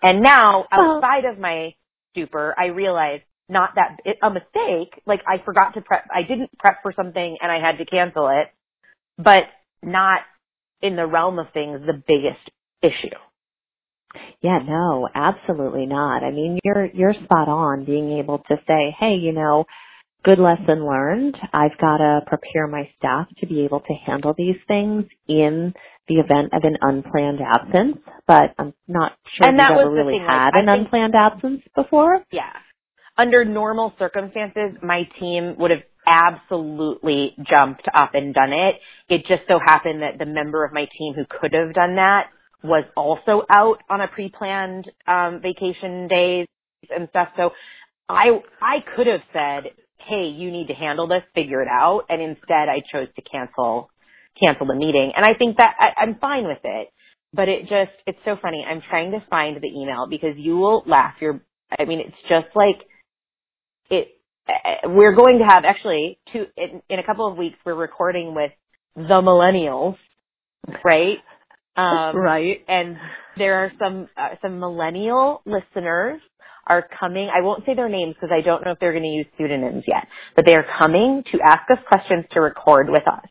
And 0.03 0.23
now, 0.23 0.67
oh. 0.73 0.97
outside 0.97 1.25
of 1.25 1.39
my 1.39 1.75
stupor, 2.11 2.55
I 2.59 2.67
realized 2.67 3.23
not 3.49 3.71
that 3.75 3.99
a 4.23 4.31
mistake. 4.31 5.03
Like 5.07 5.21
I 5.27 5.45
forgot 5.45 5.75
to 5.75 5.81
prep, 5.81 6.05
I 6.15 6.23
didn't 6.23 6.57
prep 6.59 6.83
for 6.83 6.93
something 6.95 7.37
and 7.41 7.53
I 7.53 7.59
had 7.61 7.79
to 7.79 7.85
cancel 7.85 8.29
it, 8.29 8.49
but 9.19 9.45
not 9.83 10.21
in 10.83 10.97
the 10.97 11.07
realm 11.07 11.39
of 11.39 11.47
things 11.53 11.81
the 11.87 11.95
biggest 11.95 12.51
issue. 12.83 13.17
Yeah, 14.41 14.59
no, 14.67 15.09
absolutely 15.15 15.87
not. 15.87 16.23
I 16.23 16.31
mean, 16.31 16.59
you're 16.63 16.87
you're 16.87 17.15
spot 17.25 17.49
on 17.49 17.85
being 17.85 18.19
able 18.19 18.39
to 18.39 18.57
say, 18.67 18.95
"Hey, 18.99 19.17
you 19.21 19.33
know, 19.33 19.65
good 20.25 20.39
lesson 20.39 20.87
learned. 20.87 21.37
I've 21.53 21.77
got 21.81 21.97
to 21.97 22.21
prepare 22.27 22.69
my 22.69 22.89
staff 22.97 23.27
to 23.39 23.47
be 23.47 23.65
able 23.65 23.81
to 23.81 23.95
handle 24.07 24.33
these 24.37 24.57
things 24.69 25.07
in 25.27 25.75
the 26.07 26.17
event 26.17 26.53
of 26.53 26.63
an 26.63 26.77
unplanned 26.81 27.41
absence." 27.41 27.99
But 28.29 28.55
I'm 28.57 28.73
not 28.87 29.13
sure 29.37 29.49
and 29.49 29.59
that 29.59 29.73
ever 29.73 29.91
really 29.91 30.19
thing, 30.19 30.27
had 30.29 30.51
like, 30.55 30.63
an 30.63 30.69
unplanned 30.69 31.15
absence 31.17 31.63
before. 31.75 32.21
Yeah 32.31 32.53
under 33.17 33.45
normal 33.45 33.93
circumstances, 33.99 34.79
my 34.83 35.03
team 35.21 35.57
would 35.59 35.71
have 35.71 35.83
absolutely 36.07 37.35
jumped 37.49 37.87
up 37.95 38.11
and 38.15 38.35
done 38.35 38.53
it. 38.53 38.77
It 39.09 39.21
just 39.27 39.43
so 39.49 39.59
happened 39.65 40.03
that 40.03 40.19
the 40.19 40.27
member 40.27 40.65
of 40.65 40.73
my 40.73 40.87
team 40.99 41.15
who 41.15 41.25
could 41.29 41.53
have 41.55 41.75
done 41.75 41.97
that 41.97 42.27
was 42.63 42.85
also 42.97 43.43
out 43.55 43.79
on 43.91 44.01
a 44.01 44.09
pre-planned 44.09 44.91
um, 45.07 45.41
vacation 45.43 46.09
days 46.09 46.47
and 46.91 47.09
stuff. 47.11 47.29
So 47.37 47.51
I 48.09 48.41
I 48.61 48.77
could 48.97 49.07
have 49.07 49.21
said, 49.33 49.73
"Hey, 50.09 50.33
you 50.35 50.51
need 50.51 50.69
to 50.69 50.75
handle 50.75 51.07
this, 51.07 51.23
figure 51.35 51.63
it 51.63 51.69
out," 51.69 52.05
and 52.09 52.21
instead 52.23 52.69
I 52.69 52.81
chose 52.93 53.09
to 53.17 53.23
cancel 53.23 53.91
cancel 54.43 54.67
the 54.67 54.75
meeting. 54.75 55.13
And 55.15 55.25
I 55.25 55.35
think 55.35 55.59
that 55.59 55.75
I, 55.79 56.03
I'm 56.03 56.17
fine 56.19 56.47
with 56.47 56.59
it. 56.65 56.89
But 57.33 57.49
it 57.49 57.63
just 57.63 57.93
it's 58.07 58.19
so 58.25 58.37
funny. 58.41 58.65
I'm 58.69 58.83
trying 58.89 59.13
to 59.13 59.23
find 59.29 59.57
the 59.57 59.69
email 59.69 60.07
because 60.09 60.37
you 60.37 60.57
will 60.57 60.85
laugh. 60.87 61.15
You're 61.21 61.41
I 61.79 61.85
mean, 61.85 62.01
it's 62.01 62.17
just 62.29 62.55
like 62.55 62.87
it 63.91 64.09
uh, 64.49 64.89
we're 64.91 65.15
going 65.15 65.39
to 65.39 65.45
have 65.45 65.65
actually 65.65 66.19
two 66.33 66.45
in, 66.57 66.83
in, 66.89 66.99
a 66.99 67.05
couple 67.05 67.31
of 67.31 67.37
weeks 67.37 67.57
we're 67.65 67.75
recording 67.75 68.35
with 68.35 68.51
the 68.97 69.03
millennials 69.03 69.97
right? 70.85 71.19
Um, 71.77 72.17
right. 72.17 72.59
and 72.69 72.97
there 73.37 73.65
are 73.65 73.73
some 73.79 74.09
uh, 74.17 74.37
some 74.41 74.61
millennial 74.61 75.43
listeners 75.45 76.21
are 76.67 76.87
coming. 76.99 77.29
I 77.35 77.43
won't 77.43 77.65
say 77.67 77.75
their 77.75 77.89
names 77.89 78.15
because 78.15 78.31
i 78.33 78.45
don't 78.45 78.65
know 78.65 78.73
if 78.73 78.79
they're 78.79 78.93
going 78.93 79.03
to 79.03 79.09
use 79.09 79.27
pseudonyms 79.37 79.85
yet 79.87 80.07
but 80.37 80.47
they 80.47 80.55
are 80.55 80.65
coming 80.79 81.23
to 81.33 81.39
ask 81.45 81.63
us 81.71 81.79
questions 81.89 82.25
to 82.33 82.41
record 82.41 82.89
with 82.89 83.07
us 83.07 83.27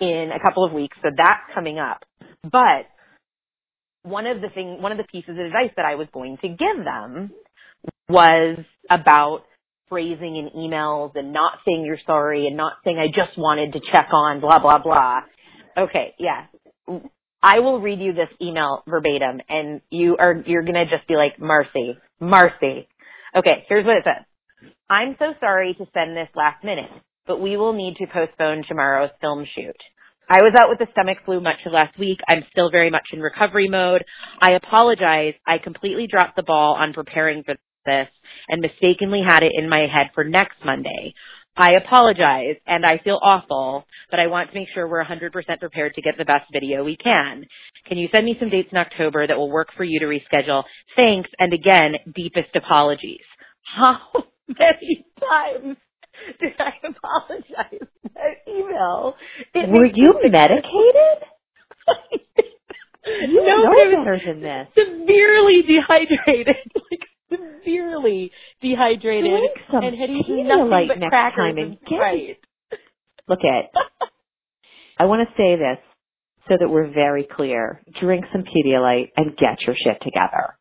in 0.00 0.30
a 0.34 0.42
couple 0.42 0.64
of 0.64 0.72
weeks 0.72 0.96
so 1.02 1.10
that's 1.16 1.42
coming 1.54 1.78
up. 1.78 2.04
But 2.42 2.88
one 4.04 4.26
of 4.26 4.40
the 4.40 4.48
thing 4.48 4.80
one 4.80 4.92
of 4.92 4.98
the 4.98 5.04
pieces 5.04 5.30
of 5.30 5.46
advice 5.46 5.70
that 5.76 5.84
i 5.84 5.94
was 5.94 6.06
going 6.12 6.36
to 6.42 6.48
give 6.48 6.84
them 6.84 7.30
was 8.08 8.58
about 8.90 9.44
phrasing 9.94 10.34
in 10.36 10.50
emails 10.58 11.12
and 11.14 11.32
not 11.32 11.52
saying 11.64 11.84
you're 11.86 11.98
sorry 12.04 12.48
and 12.48 12.56
not 12.56 12.72
saying 12.84 12.98
I 12.98 13.06
just 13.06 13.38
wanted 13.38 13.74
to 13.74 13.80
check 13.92 14.08
on 14.12 14.40
blah 14.40 14.58
blah 14.58 14.78
blah. 14.78 15.20
Okay, 15.78 16.14
yeah. 16.18 16.46
I 17.40 17.60
will 17.60 17.80
read 17.80 18.00
you 18.00 18.12
this 18.12 18.28
email 18.42 18.82
verbatim 18.88 19.40
and 19.48 19.80
you 19.90 20.16
are 20.18 20.42
you're 20.46 20.62
going 20.62 20.74
to 20.74 20.86
just 20.86 21.06
be 21.06 21.14
like 21.14 21.38
Marcy, 21.38 21.96
Marcy. 22.18 22.88
Okay, 23.36 23.64
here's 23.68 23.84
what 23.84 23.98
it 23.98 24.04
says. 24.04 24.70
I'm 24.90 25.14
so 25.20 25.26
sorry 25.38 25.74
to 25.74 25.86
send 25.94 26.16
this 26.16 26.28
last 26.34 26.64
minute, 26.64 26.90
but 27.26 27.40
we 27.40 27.56
will 27.56 27.72
need 27.72 27.94
to 27.98 28.06
postpone 28.12 28.64
tomorrow's 28.66 29.10
film 29.20 29.46
shoot. 29.54 29.76
I 30.28 30.40
was 30.42 30.54
out 30.58 30.70
with 30.70 30.78
the 30.78 30.86
stomach 30.90 31.18
flu 31.24 31.40
much 31.40 31.58
of 31.66 31.72
last 31.72 31.96
week. 31.98 32.18
I'm 32.28 32.42
still 32.50 32.70
very 32.70 32.90
much 32.90 33.08
in 33.12 33.20
recovery 33.20 33.68
mode. 33.68 34.04
I 34.40 34.52
apologize. 34.52 35.34
I 35.46 35.58
completely 35.62 36.08
dropped 36.10 36.34
the 36.34 36.42
ball 36.42 36.76
on 36.80 36.94
preparing 36.94 37.44
for 37.44 37.54
this 37.84 38.08
and 38.48 38.60
mistakenly 38.60 39.22
had 39.24 39.42
it 39.42 39.52
in 39.54 39.68
my 39.68 39.86
head 39.92 40.10
for 40.14 40.24
next 40.24 40.56
Monday. 40.64 41.14
I 41.56 41.72
apologize 41.72 42.56
and 42.66 42.84
I 42.84 42.98
feel 43.04 43.20
awful, 43.22 43.86
but 44.10 44.18
I 44.18 44.26
want 44.26 44.50
to 44.50 44.58
make 44.58 44.68
sure 44.74 44.88
we're 44.88 45.04
100% 45.04 45.30
prepared 45.60 45.94
to 45.94 46.02
get 46.02 46.14
the 46.18 46.24
best 46.24 46.50
video 46.52 46.82
we 46.82 46.96
can. 46.96 47.44
Can 47.86 47.96
you 47.96 48.08
send 48.14 48.26
me 48.26 48.36
some 48.40 48.50
dates 48.50 48.70
in 48.72 48.78
October 48.78 49.26
that 49.26 49.36
will 49.36 49.50
work 49.50 49.68
for 49.76 49.84
you 49.84 50.00
to 50.00 50.06
reschedule? 50.06 50.64
Thanks, 50.98 51.30
and 51.38 51.52
again, 51.52 51.92
deepest 52.14 52.56
apologies. 52.56 53.22
How 53.76 53.98
many 54.48 55.06
times 55.20 55.76
did 56.40 56.52
I 56.58 56.72
apologize 56.88 57.88
in 58.02 58.10
that 58.14 58.50
email? 58.50 59.14
It 59.54 59.68
Were 59.68 59.86
you 59.86 60.14
medicated? 60.24 61.20
you 63.28 63.42
no, 63.42 63.64
know 63.64 63.72
better 63.94 64.20
than 64.26 64.40
this. 64.40 64.68
Severely 64.74 65.62
dehydrated. 65.62 66.56
dehydrated 68.60 69.40
and 69.72 69.96
had 69.96 70.10
eaten 70.10 70.48
nothing 70.48 70.88
but 70.88 70.98
next 70.98 71.10
crackers 71.10 71.36
time 71.36 71.58
and 71.58 71.78
right. 71.98 72.38
Look 73.28 73.40
at. 73.40 73.70
I 74.98 75.06
want 75.06 75.26
to 75.28 75.34
say 75.36 75.56
this 75.56 75.78
so 76.48 76.54
that 76.58 76.68
we're 76.68 76.92
very 76.92 77.26
clear. 77.30 77.82
Drink 78.00 78.24
some 78.32 78.42
Pedialyte 78.42 79.10
and 79.16 79.36
get 79.36 79.62
your 79.66 79.74
shit 79.76 80.00
together. 80.02 80.56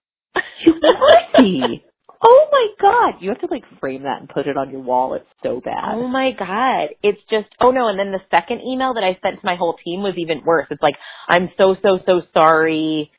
You 0.66 0.74
mercy. 0.82 1.84
Oh 2.26 2.48
my 2.52 2.68
god. 2.80 3.22
You 3.22 3.30
have 3.30 3.42
to 3.42 3.48
like 3.52 3.64
frame 3.80 4.04
that 4.04 4.22
and 4.22 4.30
put 4.30 4.48
it 4.48 4.56
on 4.56 4.72
your 4.72 4.80
wall. 4.80 5.14
It's 5.14 5.26
so 5.44 5.62
bad. 5.64 5.96
Oh 5.96 6.08
my 6.08 6.32
god. 6.38 6.96
It's 7.04 7.20
just, 7.30 7.48
oh 7.60 7.72
no. 7.72 7.90
And 7.90 8.00
then 8.00 8.12
the 8.12 8.22
second 8.32 8.62
email 8.62 8.94
that 8.94 9.04
I 9.04 9.20
sent 9.22 9.42
to 9.42 9.46
my 9.46 9.56
whole 9.56 9.76
team 9.84 10.02
was 10.02 10.14
even 10.18 10.44
worse. 10.46 10.68
It's 10.72 10.82
like, 10.82 10.96
I'm 11.28 11.50
so, 11.58 11.76
so, 11.82 12.00
so 12.06 12.22
sorry. 12.34 13.12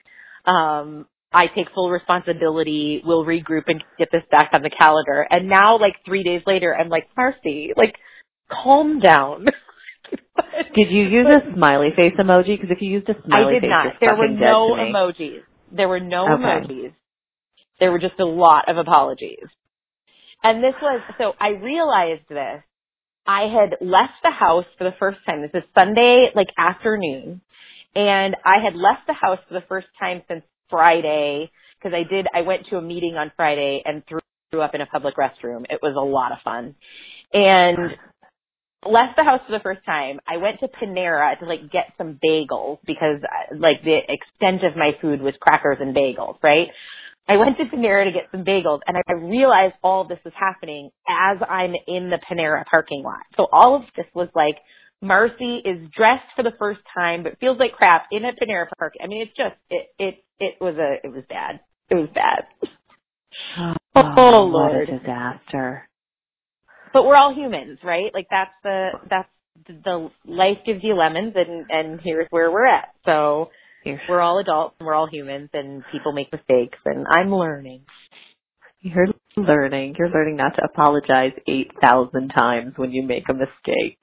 Um, 0.46 1.06
I 1.34 1.46
take 1.54 1.66
full 1.74 1.90
responsibility. 1.90 3.02
We'll 3.04 3.24
regroup 3.24 3.64
and 3.66 3.82
get 3.98 4.08
this 4.12 4.22
back 4.30 4.50
on 4.54 4.62
the 4.62 4.70
calendar. 4.70 5.26
And 5.28 5.48
now, 5.48 5.78
like 5.78 5.96
three 6.06 6.22
days 6.22 6.42
later, 6.46 6.74
I'm 6.74 6.88
like, 6.88 7.08
Marcy, 7.16 7.72
like, 7.76 7.96
calm 8.48 9.00
down. 9.00 9.46
did 10.74 10.90
you 10.90 11.02
use 11.02 11.26
a 11.28 11.54
smiley 11.54 11.88
face 11.96 12.14
emoji? 12.18 12.56
Because 12.56 12.70
if 12.70 12.80
you 12.80 12.90
used 12.90 13.08
a 13.08 13.14
smiley 13.26 13.60
face, 13.60 13.70
I 13.72 13.84
did 13.84 13.92
face, 13.92 14.00
not. 14.00 14.00
There 14.00 14.16
were 14.16 14.28
no 14.28 14.76
emojis. 14.78 15.40
There 15.72 15.88
were 15.88 16.00
no 16.00 16.24
okay. 16.24 16.42
emojis. 16.42 16.94
There 17.80 17.90
were 17.90 17.98
just 17.98 18.20
a 18.20 18.24
lot 18.24 18.68
of 18.68 18.76
apologies. 18.76 19.48
And 20.42 20.62
this 20.62 20.74
was, 20.80 21.00
so 21.18 21.32
I 21.40 21.48
realized 21.48 22.28
this. 22.28 22.62
I 23.26 23.48
had 23.48 23.76
left 23.80 24.20
the 24.22 24.30
house 24.30 24.66
for 24.76 24.84
the 24.84 24.94
first 24.98 25.18
time. 25.26 25.40
This 25.40 25.50
is 25.54 25.62
Sunday, 25.76 26.26
like 26.34 26.48
afternoon. 26.58 27.40
And 27.94 28.36
I 28.44 28.62
had 28.62 28.74
left 28.74 29.06
the 29.06 29.14
house 29.14 29.38
for 29.48 29.54
the 29.54 29.66
first 29.66 29.86
time 29.98 30.22
since 30.28 30.42
Friday 30.70 31.50
because 31.78 31.94
I 31.94 32.08
did 32.08 32.26
I 32.34 32.42
went 32.42 32.66
to 32.70 32.76
a 32.76 32.82
meeting 32.82 33.16
on 33.16 33.32
Friday 33.36 33.82
and 33.84 34.02
threw 34.08 34.62
up 34.62 34.74
in 34.74 34.80
a 34.80 34.86
public 34.86 35.16
restroom. 35.16 35.64
It 35.68 35.80
was 35.82 35.94
a 35.96 36.04
lot 36.04 36.32
of 36.32 36.38
fun. 36.44 36.74
And 37.32 37.96
left 38.86 39.16
the 39.16 39.24
house 39.24 39.40
for 39.46 39.52
the 39.52 39.62
first 39.62 39.84
time. 39.84 40.20
I 40.26 40.36
went 40.36 40.60
to 40.60 40.68
Panera 40.68 41.38
to 41.38 41.46
like 41.46 41.70
get 41.72 41.92
some 41.98 42.18
bagels 42.24 42.78
because 42.86 43.20
uh, 43.22 43.56
like 43.56 43.82
the 43.82 43.98
extent 44.08 44.64
of 44.64 44.76
my 44.76 44.92
food 45.00 45.20
was 45.20 45.34
crackers 45.40 45.78
and 45.80 45.94
bagels, 45.94 46.36
right? 46.42 46.68
I 47.26 47.36
went 47.36 47.56
to 47.56 47.64
Panera 47.64 48.04
to 48.04 48.12
get 48.12 48.28
some 48.30 48.44
bagels 48.44 48.80
and 48.86 48.96
I 48.96 49.12
realized 49.12 49.74
all 49.82 50.06
this 50.06 50.18
was 50.24 50.34
happening 50.38 50.90
as 51.08 51.38
I'm 51.48 51.72
in 51.86 52.10
the 52.10 52.18
Panera 52.30 52.64
parking 52.70 53.02
lot. 53.02 53.24
So 53.36 53.46
all 53.50 53.76
of 53.76 53.82
this 53.96 54.06
was 54.14 54.28
like 54.34 54.56
Marcy 55.00 55.62
is 55.64 55.88
dressed 55.96 56.28
for 56.36 56.42
the 56.42 56.52
first 56.58 56.80
time 56.94 57.22
but 57.22 57.38
feels 57.38 57.58
like 57.58 57.72
crap 57.72 58.06
in 58.12 58.24
a 58.24 58.32
Panera 58.32 58.66
park. 58.78 58.94
I 59.02 59.06
mean, 59.06 59.22
it's 59.22 59.36
just 59.36 59.56
it 59.70 59.86
it 59.98 60.23
it 60.40 60.54
was 60.60 60.76
a 60.76 61.06
it 61.06 61.12
was 61.12 61.24
bad. 61.28 61.60
It 61.90 61.94
was 61.94 62.08
bad. 62.14 62.46
Oh, 63.58 63.74
oh 63.96 64.44
Lord, 64.44 64.72
what 64.72 64.94
a 64.94 64.98
disaster. 64.98 65.88
But 66.92 67.04
we're 67.04 67.16
all 67.16 67.34
humans, 67.34 67.78
right? 67.82 68.12
Like 68.12 68.26
that's 68.30 68.54
the 68.62 68.90
that's 69.08 69.28
the 69.66 70.10
life 70.26 70.58
gives 70.66 70.82
you 70.82 70.94
lemons 70.94 71.34
and 71.36 71.66
and 71.70 72.00
here's 72.02 72.26
where 72.30 72.50
we're 72.50 72.66
at. 72.66 72.88
So 73.04 73.50
we're 74.08 74.20
all 74.20 74.38
adults 74.38 74.76
and 74.78 74.86
we're 74.86 74.94
all 74.94 75.08
humans 75.10 75.50
and 75.52 75.84
people 75.92 76.12
make 76.12 76.32
mistakes 76.32 76.78
and 76.84 77.06
I'm 77.08 77.34
learning. 77.34 77.82
You're 78.80 79.08
learning. 79.36 79.94
You're 79.98 80.10
learning 80.10 80.36
not 80.36 80.56
to 80.56 80.62
apologize 80.64 81.32
8,000 81.48 82.28
times 82.28 82.74
when 82.76 82.92
you 82.92 83.02
make 83.02 83.24
a 83.30 83.34
mistake. 83.34 83.98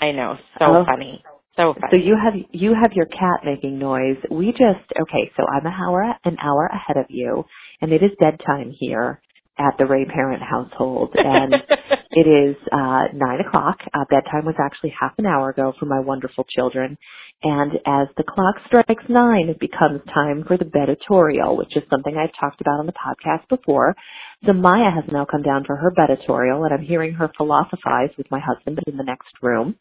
I 0.00 0.12
know. 0.12 0.36
So 0.58 0.64
Oh. 0.66 0.84
funny. 0.84 1.22
So 1.56 1.74
funny. 1.74 1.88
So 1.92 1.98
you 1.98 2.16
have 2.22 2.34
you 2.52 2.74
have 2.80 2.92
your 2.92 3.06
cat 3.06 3.40
making 3.44 3.78
noise. 3.78 4.16
We 4.30 4.52
just 4.52 4.86
okay. 5.00 5.30
So 5.36 5.44
I'm 5.46 5.66
an 5.66 5.72
hour 5.72 6.14
an 6.24 6.36
hour 6.42 6.66
ahead 6.66 6.96
of 6.96 7.06
you, 7.08 7.44
and 7.80 7.92
it 7.92 8.02
is 8.02 8.10
bedtime 8.20 8.74
here 8.78 9.20
at 9.58 9.74
the 9.78 9.86
Ray 9.86 10.04
Parent 10.04 10.42
household, 10.42 11.14
and 11.16 11.54
it 12.10 12.26
is 12.28 12.56
uh 12.72 13.04
nine 13.14 13.40
o'clock. 13.46 13.78
Uh, 13.94 14.04
bedtime 14.10 14.44
was 14.44 14.56
actually 14.60 14.94
half 14.98 15.12
an 15.18 15.26
hour 15.26 15.50
ago 15.50 15.72
for 15.78 15.86
my 15.86 16.00
wonderful 16.00 16.44
children, 16.44 16.98
and 17.42 17.72
as 17.86 18.08
the 18.18 18.24
clock 18.24 18.56
strikes 18.66 19.04
nine, 19.08 19.48
it 19.48 19.58
becomes 19.58 20.02
time 20.12 20.44
for 20.46 20.58
the 20.58 20.64
bedatorial, 20.64 21.56
which 21.56 21.74
is 21.76 21.82
something 21.88 22.16
I've 22.16 22.36
talked 22.38 22.60
about 22.60 22.80
on 22.80 22.86
the 22.86 22.92
podcast 22.92 23.48
before. 23.48 23.96
So 24.44 24.52
Maya 24.52 24.90
has 24.90 25.04
now 25.10 25.24
come 25.24 25.42
down 25.42 25.64
for 25.64 25.76
her 25.76 25.90
bedatorial, 25.90 26.64
and 26.64 26.74
I'm 26.74 26.86
hearing 26.86 27.14
her 27.14 27.30
philosophize 27.34 28.10
with 28.18 28.30
my 28.30 28.40
husband 28.40 28.80
in 28.86 28.98
the 28.98 29.04
next 29.04 29.32
room. 29.40 29.76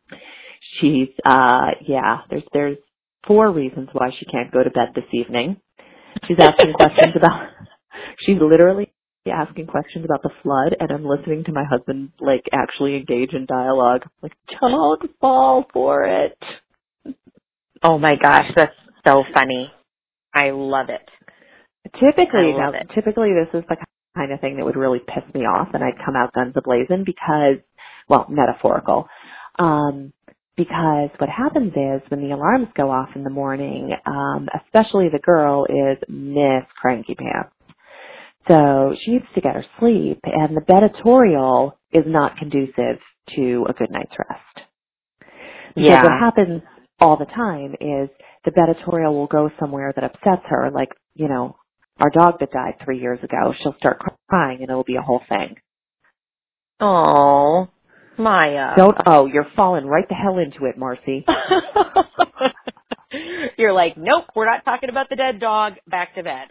She's 0.79 1.09
uh 1.25 1.71
yeah, 1.88 2.19
there's 2.29 2.43
there's 2.53 2.77
four 3.27 3.51
reasons 3.51 3.89
why 3.93 4.09
she 4.17 4.25
can't 4.25 4.51
go 4.51 4.63
to 4.63 4.69
bed 4.69 4.89
this 4.95 5.05
evening. 5.13 5.57
She's 6.27 6.38
asking 6.39 6.74
questions 6.75 7.13
about 7.15 7.50
she's 8.25 8.38
literally 8.39 8.91
asking 9.31 9.67
questions 9.67 10.05
about 10.05 10.21
the 10.21 10.29
flood 10.43 10.75
and 10.79 10.91
I'm 10.91 11.05
listening 11.05 11.43
to 11.45 11.51
my 11.51 11.63
husband 11.63 12.12
like 12.19 12.43
actually 12.53 12.95
engage 12.95 13.33
in 13.33 13.45
dialogue. 13.45 14.03
Like, 14.21 14.33
don't 14.62 15.01
fall 15.19 15.65
for 15.74 16.03
it. 16.05 16.38
oh 17.83 17.97
my 17.97 18.15
gosh, 18.21 18.45
that's 18.55 18.75
so 19.05 19.24
funny. 19.33 19.71
I 20.33 20.51
love 20.51 20.88
it. 20.89 21.07
Typically 21.93 22.53
I 22.53 22.57
now 22.57 22.71
it. 22.74 22.89
typically 22.93 23.29
this 23.33 23.59
is 23.59 23.65
the 23.69 23.77
kind 24.15 24.31
of 24.31 24.39
thing 24.41 24.57
that 24.57 24.65
would 24.65 24.75
really 24.75 25.00
piss 25.00 25.24
me 25.33 25.41
off 25.41 25.69
and 25.74 25.83
I'd 25.83 26.03
come 26.03 26.15
out 26.15 26.33
guns 26.33 26.53
a 26.55 26.62
blazing 26.62 27.03
because 27.05 27.57
well, 28.07 28.27
metaphorical. 28.29 29.07
Um 29.57 30.13
because 30.57 31.09
what 31.17 31.29
happens 31.29 31.74
is 31.74 32.01
when 32.09 32.21
the 32.21 32.33
alarms 32.35 32.67
go 32.77 32.91
off 32.91 33.09
in 33.15 33.24
the 33.24 33.29
morning, 33.29 33.91
um, 34.05 34.47
especially 34.65 35.09
the 35.09 35.19
girl 35.19 35.65
is 35.65 35.97
Miss 36.09 36.65
Cranky 36.81 37.15
Pants. 37.15 37.51
So 38.47 38.95
she 39.03 39.12
needs 39.13 39.25
to 39.35 39.41
get 39.41 39.55
her 39.55 39.65
sleep 39.79 40.19
and 40.24 40.55
the 40.55 40.62
bedatorial 40.62 41.74
is 41.91 42.03
not 42.07 42.38
conducive 42.38 43.00
to 43.35 43.65
a 43.69 43.74
good 43.74 43.91
night's 43.91 44.13
rest. 44.17 44.67
Because 45.75 45.85
Yeah. 45.88 46.03
what 46.03 46.13
happens 46.13 46.63
all 47.01 47.17
the 47.17 47.25
time 47.25 47.75
is 47.81 48.09
the 48.45 48.51
bedatorial 48.51 49.13
will 49.13 49.27
go 49.27 49.50
somewhere 49.59 49.91
that 49.93 50.03
upsets 50.03 50.43
her, 50.47 50.71
like, 50.71 50.89
you 51.15 51.27
know, 51.27 51.57
our 52.01 52.09
dog 52.12 52.39
that 52.39 52.51
died 52.51 52.75
three 52.83 53.00
years 53.00 53.24
ago, 53.24 53.53
she'll 53.62 53.75
start 53.75 54.00
crying 54.29 54.62
and 54.62 54.69
it'll 54.69 54.83
be 54.83 54.97
a 54.97 55.01
whole 55.01 55.21
thing. 55.29 55.57
Oh, 56.79 57.69
Maya. 58.17 58.72
Uh, 58.72 58.75
Don't, 58.75 58.98
oh, 59.05 59.25
you're 59.25 59.48
falling 59.55 59.86
right 59.86 60.07
the 60.07 60.15
hell 60.15 60.38
into 60.38 60.65
it, 60.65 60.77
Marcy. 60.77 61.25
You're 63.57 63.74
like, 63.74 63.95
nope, 63.98 64.25
we're 64.36 64.45
not 64.50 64.65
talking 64.65 64.89
about 64.89 65.07
the 65.10 65.15
dead 65.15 65.39
dog. 65.39 65.74
Back 65.88 66.15
to 66.15 66.24
bed. 66.24 66.48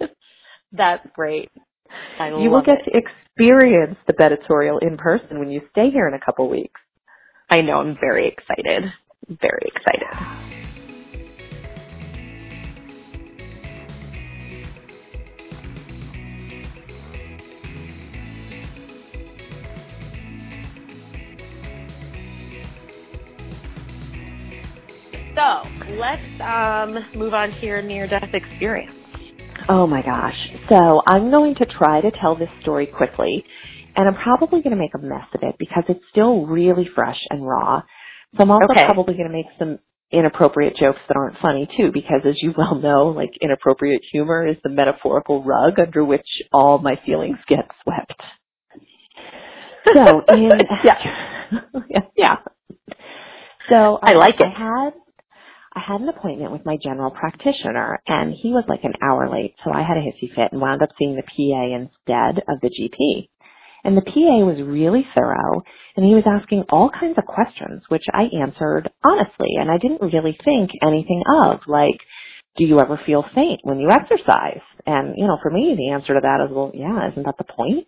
That's 0.72 1.06
great. 1.14 1.50
I 2.18 2.28
you 2.28 2.50
will 2.50 2.62
get 2.62 2.78
it. 2.86 2.90
to 2.90 2.96
experience 2.96 3.96
the 4.06 4.12
bedatorial 4.12 4.78
in 4.82 4.96
person 4.96 5.38
when 5.38 5.50
you 5.50 5.62
stay 5.70 5.90
here 5.90 6.08
in 6.08 6.14
a 6.14 6.20
couple 6.20 6.48
weeks. 6.48 6.80
I 7.48 7.62
know. 7.62 7.78
I'm 7.78 7.96
very 8.00 8.28
excited. 8.28 8.92
Very 9.28 9.70
excited. 9.74 10.49
So 25.40 25.62
let's 25.94 26.40
um, 26.42 27.18
move 27.18 27.32
on 27.32 27.50
to 27.50 27.66
your 27.66 27.80
near-death 27.80 28.28
experience. 28.34 28.94
Oh 29.70 29.86
my 29.86 30.02
gosh. 30.02 30.36
So 30.68 31.00
I'm 31.06 31.30
going 31.30 31.54
to 31.56 31.66
try 31.66 32.02
to 32.02 32.10
tell 32.20 32.36
this 32.36 32.50
story 32.60 32.86
quickly, 32.86 33.42
and 33.96 34.06
I'm 34.06 34.22
probably 34.22 34.60
going 34.60 34.76
to 34.76 34.76
make 34.76 34.94
a 34.94 34.98
mess 34.98 35.24
of 35.34 35.40
it 35.42 35.56
because 35.58 35.84
it's 35.88 36.04
still 36.10 36.44
really 36.44 36.86
fresh 36.94 37.16
and 37.30 37.46
raw. 37.46 37.80
So 38.36 38.42
I'm 38.42 38.50
also 38.50 38.66
Okay. 38.70 38.84
probably 38.84 39.14
going 39.14 39.28
to 39.28 39.32
make 39.32 39.46
some 39.58 39.78
inappropriate 40.12 40.76
jokes 40.76 40.98
that 41.08 41.16
aren't 41.16 41.38
funny 41.38 41.66
too, 41.74 41.90
because 41.92 42.20
as 42.26 42.34
you 42.42 42.52
well 42.58 42.74
know, 42.74 43.06
like 43.06 43.30
inappropriate 43.40 44.02
humor 44.12 44.46
is 44.46 44.56
the 44.62 44.68
metaphorical 44.70 45.42
rug 45.42 45.78
under 45.78 46.04
which 46.04 46.26
all 46.52 46.78
my 46.78 46.96
feelings 47.06 47.38
get 47.48 47.66
swept. 47.82 48.20
So 49.94 50.22
in 50.28 50.50
yeah, 51.88 52.00
yeah. 52.14 52.36
So 53.72 53.98
I 54.02 54.14
like 54.14 54.34
it. 54.40 54.46
I 54.46 54.84
had 54.84 54.92
I 55.74 55.80
had 55.86 56.00
an 56.00 56.08
appointment 56.08 56.52
with 56.52 56.66
my 56.66 56.76
general 56.82 57.12
practitioner 57.12 58.00
and 58.06 58.34
he 58.34 58.50
was 58.50 58.64
like 58.68 58.82
an 58.84 58.94
hour 59.02 59.30
late, 59.30 59.54
so 59.64 59.72
I 59.72 59.82
had 59.86 59.98
a 59.98 60.02
hissy 60.02 60.34
fit 60.34 60.50
and 60.52 60.60
wound 60.60 60.82
up 60.82 60.90
seeing 60.98 61.14
the 61.14 61.22
PA 61.22 61.62
instead 61.76 62.42
of 62.48 62.60
the 62.60 62.70
GP. 62.70 63.28
And 63.84 63.96
the 63.96 64.02
PA 64.02 64.44
was 64.44 64.60
really 64.60 65.06
thorough 65.16 65.62
and 65.96 66.04
he 66.04 66.14
was 66.14 66.26
asking 66.26 66.64
all 66.70 66.90
kinds 66.90 67.18
of 67.18 67.24
questions, 67.24 67.84
which 67.88 68.02
I 68.12 68.24
answered 68.42 68.90
honestly 69.04 69.54
and 69.60 69.70
I 69.70 69.78
didn't 69.78 70.02
really 70.02 70.36
think 70.44 70.70
anything 70.82 71.22
of, 71.44 71.60
like, 71.68 71.98
do 72.56 72.64
you 72.66 72.80
ever 72.80 73.00
feel 73.06 73.24
faint 73.34 73.60
when 73.62 73.78
you 73.78 73.90
exercise? 73.90 74.62
And, 74.86 75.14
you 75.16 75.26
know, 75.26 75.38
for 75.40 75.50
me, 75.52 75.76
the 75.76 75.92
answer 75.94 76.14
to 76.14 76.20
that 76.20 76.44
is, 76.44 76.52
well, 76.52 76.72
yeah, 76.74 77.10
isn't 77.12 77.24
that 77.24 77.38
the 77.38 77.44
point? 77.44 77.86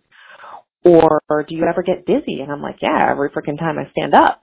Or, 0.84 1.22
or 1.28 1.42
do 1.42 1.56
you 1.56 1.64
ever 1.68 1.82
get 1.82 2.06
dizzy? 2.06 2.40
And 2.40 2.52
I'm 2.52 2.62
like, 2.62 2.76
yeah, 2.80 3.10
every 3.10 3.30
freaking 3.30 3.58
time 3.58 3.78
I 3.78 3.90
stand 3.90 4.14
up. 4.14 4.42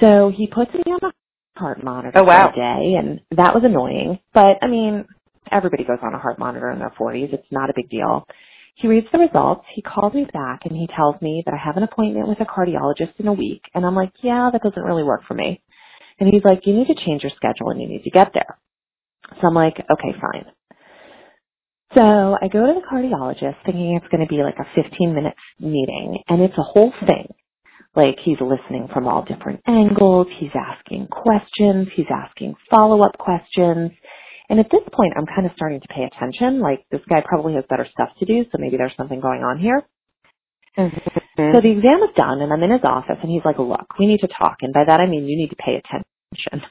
So 0.00 0.32
he 0.34 0.46
puts 0.46 0.72
me 0.74 0.82
on 0.92 1.10
a 1.10 1.12
heart 1.58 1.82
monitor 1.84 2.18
Oh, 2.18 2.24
wow. 2.24 2.50
for 2.52 2.52
a 2.52 2.56
day, 2.56 2.94
and 2.98 3.20
that 3.36 3.54
was 3.54 3.64
annoying. 3.64 4.18
But 4.34 4.58
I 4.62 4.68
mean, 4.68 5.06
everybody 5.50 5.84
goes 5.84 5.98
on 6.02 6.14
a 6.14 6.18
heart 6.18 6.38
monitor 6.38 6.70
in 6.70 6.78
their 6.78 6.92
40s. 6.98 7.32
It's 7.34 7.46
not 7.50 7.70
a 7.70 7.74
big 7.76 7.90
deal. 7.90 8.26
He 8.76 8.88
reads 8.88 9.08
the 9.12 9.18
results. 9.18 9.64
He 9.74 9.82
calls 9.82 10.14
me 10.14 10.24
back, 10.32 10.60
and 10.64 10.76
he 10.76 10.86
tells 10.94 11.20
me 11.20 11.42
that 11.46 11.54
I 11.54 11.58
have 11.58 11.76
an 11.76 11.82
appointment 11.82 12.28
with 12.28 12.40
a 12.40 12.44
cardiologist 12.46 13.18
in 13.18 13.26
a 13.28 13.32
week. 13.32 13.62
And 13.74 13.84
I'm 13.84 13.96
like, 13.96 14.12
yeah, 14.22 14.50
that 14.52 14.62
doesn't 14.62 14.82
really 14.82 15.02
work 15.02 15.22
for 15.26 15.34
me. 15.34 15.60
And 16.20 16.28
he's 16.32 16.44
like, 16.44 16.60
you 16.66 16.74
need 16.74 16.86
to 16.88 16.94
change 17.04 17.22
your 17.22 17.32
schedule, 17.36 17.70
and 17.70 17.80
you 17.82 17.88
need 17.88 18.04
to 18.04 18.10
get 18.10 18.32
there. 18.34 18.58
So 19.40 19.48
I'm 19.48 19.54
like, 19.54 19.74
okay, 19.78 20.12
fine. 20.20 20.46
So 21.96 22.02
I 22.02 22.48
go 22.52 22.66
to 22.66 22.74
the 22.80 22.86
cardiologist 22.90 23.64
thinking 23.64 23.96
it's 23.96 24.10
going 24.12 24.20
to 24.26 24.28
be 24.28 24.42
like 24.42 24.56
a 24.58 24.66
15 24.80 25.14
minute 25.14 25.34
meeting 25.58 26.18
and 26.28 26.42
it's 26.42 26.56
a 26.58 26.62
whole 26.62 26.92
thing. 27.06 27.28
Like 27.98 28.14
he's 28.24 28.38
listening 28.38 28.86
from 28.94 29.08
all 29.08 29.26
different 29.26 29.58
angles, 29.66 30.28
he's 30.38 30.54
asking 30.54 31.08
questions, 31.10 31.88
he's 31.96 32.06
asking 32.14 32.54
follow 32.70 33.02
up 33.02 33.18
questions. 33.18 33.90
And 34.48 34.60
at 34.60 34.70
this 34.70 34.86
point 34.94 35.14
I'm 35.18 35.26
kind 35.26 35.46
of 35.46 35.52
starting 35.56 35.80
to 35.80 35.88
pay 35.88 36.06
attention, 36.06 36.60
like 36.60 36.86
this 36.92 37.00
guy 37.10 37.24
probably 37.26 37.54
has 37.54 37.64
better 37.68 37.88
stuff 37.90 38.10
to 38.20 38.24
do, 38.24 38.44
so 38.52 38.58
maybe 38.62 38.76
there's 38.76 38.94
something 38.96 39.18
going 39.20 39.42
on 39.42 39.58
here. 39.58 39.82
Mm-hmm. 40.78 41.50
So 41.54 41.58
the 41.60 41.74
exam 41.74 42.06
is 42.06 42.14
done 42.14 42.40
and 42.40 42.52
I'm 42.52 42.62
in 42.62 42.70
his 42.70 42.86
office 42.86 43.18
and 43.20 43.32
he's 43.32 43.44
like, 43.44 43.58
look, 43.58 43.98
we 43.98 44.06
need 44.06 44.20
to 44.20 44.28
talk. 44.28 44.58
And 44.62 44.72
by 44.72 44.84
that 44.86 45.00
I 45.00 45.06
mean 45.06 45.26
you 45.26 45.36
need 45.36 45.50
to 45.50 45.56
pay 45.58 45.82
attention. 45.82 46.06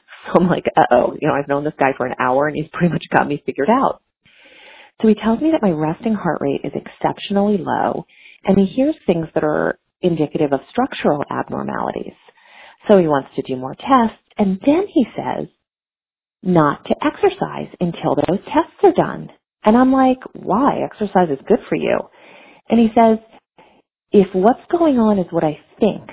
So 0.28 0.42
I'm 0.42 0.48
like, 0.48 0.64
uh 0.76 0.84
oh, 0.92 1.16
you 1.18 1.26
know, 1.26 1.32
I've 1.32 1.48
known 1.48 1.64
this 1.64 1.72
guy 1.78 1.92
for 1.96 2.04
an 2.04 2.14
hour 2.20 2.48
and 2.48 2.54
he's 2.54 2.70
pretty 2.70 2.92
much 2.92 3.04
got 3.10 3.26
me 3.26 3.42
figured 3.46 3.70
out. 3.70 4.02
So 5.00 5.08
he 5.08 5.14
tells 5.14 5.40
me 5.40 5.52
that 5.52 5.62
my 5.62 5.70
resting 5.70 6.12
heart 6.12 6.38
rate 6.42 6.60
is 6.64 6.72
exceptionally 6.74 7.56
low 7.58 8.04
and 8.44 8.58
he 8.58 8.66
hears 8.66 8.94
things 9.06 9.26
that 9.34 9.44
are 9.44 9.78
indicative 10.02 10.52
of 10.52 10.60
structural 10.70 11.24
abnormalities. 11.30 12.14
So 12.88 12.98
he 12.98 13.06
wants 13.08 13.30
to 13.36 13.42
do 13.42 13.56
more 13.56 13.74
tests 13.74 14.22
and 14.38 14.60
then 14.64 14.86
he 14.92 15.04
says 15.16 15.48
not 16.42 16.84
to 16.86 16.94
exercise 17.04 17.68
until 17.80 18.14
those 18.14 18.40
tests 18.46 18.78
are 18.82 18.92
done. 18.92 19.28
And 19.64 19.76
I'm 19.76 19.92
like, 19.92 20.18
why? 20.34 20.82
Exercise 20.84 21.28
is 21.30 21.44
good 21.46 21.58
for 21.68 21.76
you. 21.76 21.98
And 22.68 22.78
he 22.78 22.88
says, 22.94 23.18
if 24.12 24.28
what's 24.34 24.60
going 24.70 24.98
on 24.98 25.18
is 25.18 25.26
what 25.30 25.44
I 25.44 25.58
think, 25.80 26.08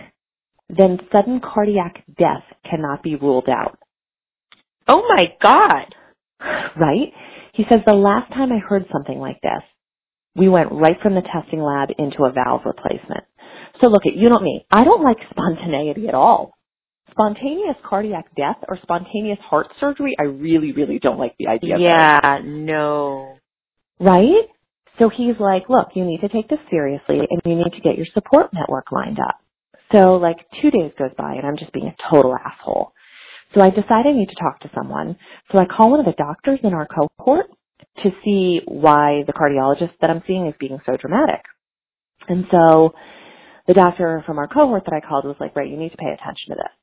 then 0.69 0.99
sudden 1.11 1.41
cardiac 1.41 2.03
death 2.17 2.43
cannot 2.69 3.03
be 3.03 3.15
ruled 3.15 3.49
out. 3.49 3.77
Oh 4.87 5.03
my 5.15 5.33
God. 5.41 5.95
Right? 6.77 7.13
He 7.53 7.63
says 7.69 7.81
the 7.85 7.93
last 7.93 8.31
time 8.33 8.51
I 8.51 8.59
heard 8.59 8.85
something 8.91 9.17
like 9.19 9.39
this, 9.41 9.63
we 10.35 10.49
went 10.49 10.71
right 10.71 10.97
from 11.01 11.15
the 11.15 11.21
testing 11.21 11.61
lab 11.61 11.89
into 11.97 12.25
a 12.25 12.31
valve 12.31 12.61
replacement. 12.65 13.23
So 13.81 13.89
look 13.89 14.03
at 14.05 14.15
you 14.15 14.29
know 14.29 14.39
me. 14.39 14.65
I 14.71 14.83
don't 14.83 15.03
like 15.03 15.17
spontaneity 15.29 16.07
at 16.07 16.15
all. 16.15 16.53
Spontaneous 17.11 17.77
cardiac 17.87 18.25
death 18.35 18.57
or 18.67 18.77
spontaneous 18.81 19.39
heart 19.49 19.67
surgery, 19.79 20.15
I 20.19 20.23
really, 20.23 20.71
really 20.73 20.99
don't 20.99 21.19
like 21.19 21.35
the 21.39 21.47
idea 21.47 21.75
of. 21.75 21.79
those. 21.79 21.89
Yeah, 21.91 22.39
no. 22.43 23.35
Right? 23.99 24.45
So 24.99 25.09
he's 25.09 25.35
like, 25.39 25.63
look, 25.69 25.89
you 25.93 26.05
need 26.05 26.21
to 26.21 26.29
take 26.29 26.49
this 26.49 26.59
seriously 26.69 27.19
and 27.19 27.41
you 27.45 27.55
need 27.55 27.71
to 27.73 27.81
get 27.81 27.97
your 27.97 28.07
support 28.13 28.47
network 28.53 28.91
lined 28.91 29.19
up. 29.19 29.35
So 29.93 30.15
like 30.15 30.37
two 30.61 30.71
days 30.71 30.91
goes 30.97 31.11
by 31.17 31.33
and 31.35 31.45
I'm 31.45 31.57
just 31.57 31.73
being 31.73 31.87
a 31.87 31.95
total 32.13 32.35
asshole. 32.35 32.91
So 33.53 33.61
I 33.61 33.69
decide 33.69 34.07
I 34.07 34.11
need 34.11 34.29
to 34.29 34.35
talk 34.35 34.59
to 34.61 34.71
someone. 34.75 35.17
So 35.51 35.59
I 35.59 35.65
call 35.65 35.91
one 35.91 35.99
of 35.99 36.05
the 36.05 36.13
doctors 36.17 36.59
in 36.63 36.73
our 36.73 36.87
cohort 36.87 37.47
to 38.03 38.09
see 38.23 38.61
why 38.65 39.23
the 39.27 39.33
cardiologist 39.33 39.93
that 40.01 40.09
I'm 40.09 40.23
seeing 40.27 40.47
is 40.47 40.53
being 40.59 40.79
so 40.85 40.97
dramatic. 40.97 41.41
And 42.27 42.45
so 42.51 42.93
the 43.67 43.73
doctor 43.75 44.23
from 44.25 44.39
our 44.39 44.47
cohort 44.47 44.83
that 44.85 44.93
I 44.95 45.07
called 45.07 45.25
was 45.25 45.37
like, 45.39 45.55
right, 45.55 45.69
you 45.69 45.77
need 45.77 45.91
to 45.91 45.97
pay 45.97 46.07
attention 46.13 46.49
to 46.49 46.55
this. 46.55 46.73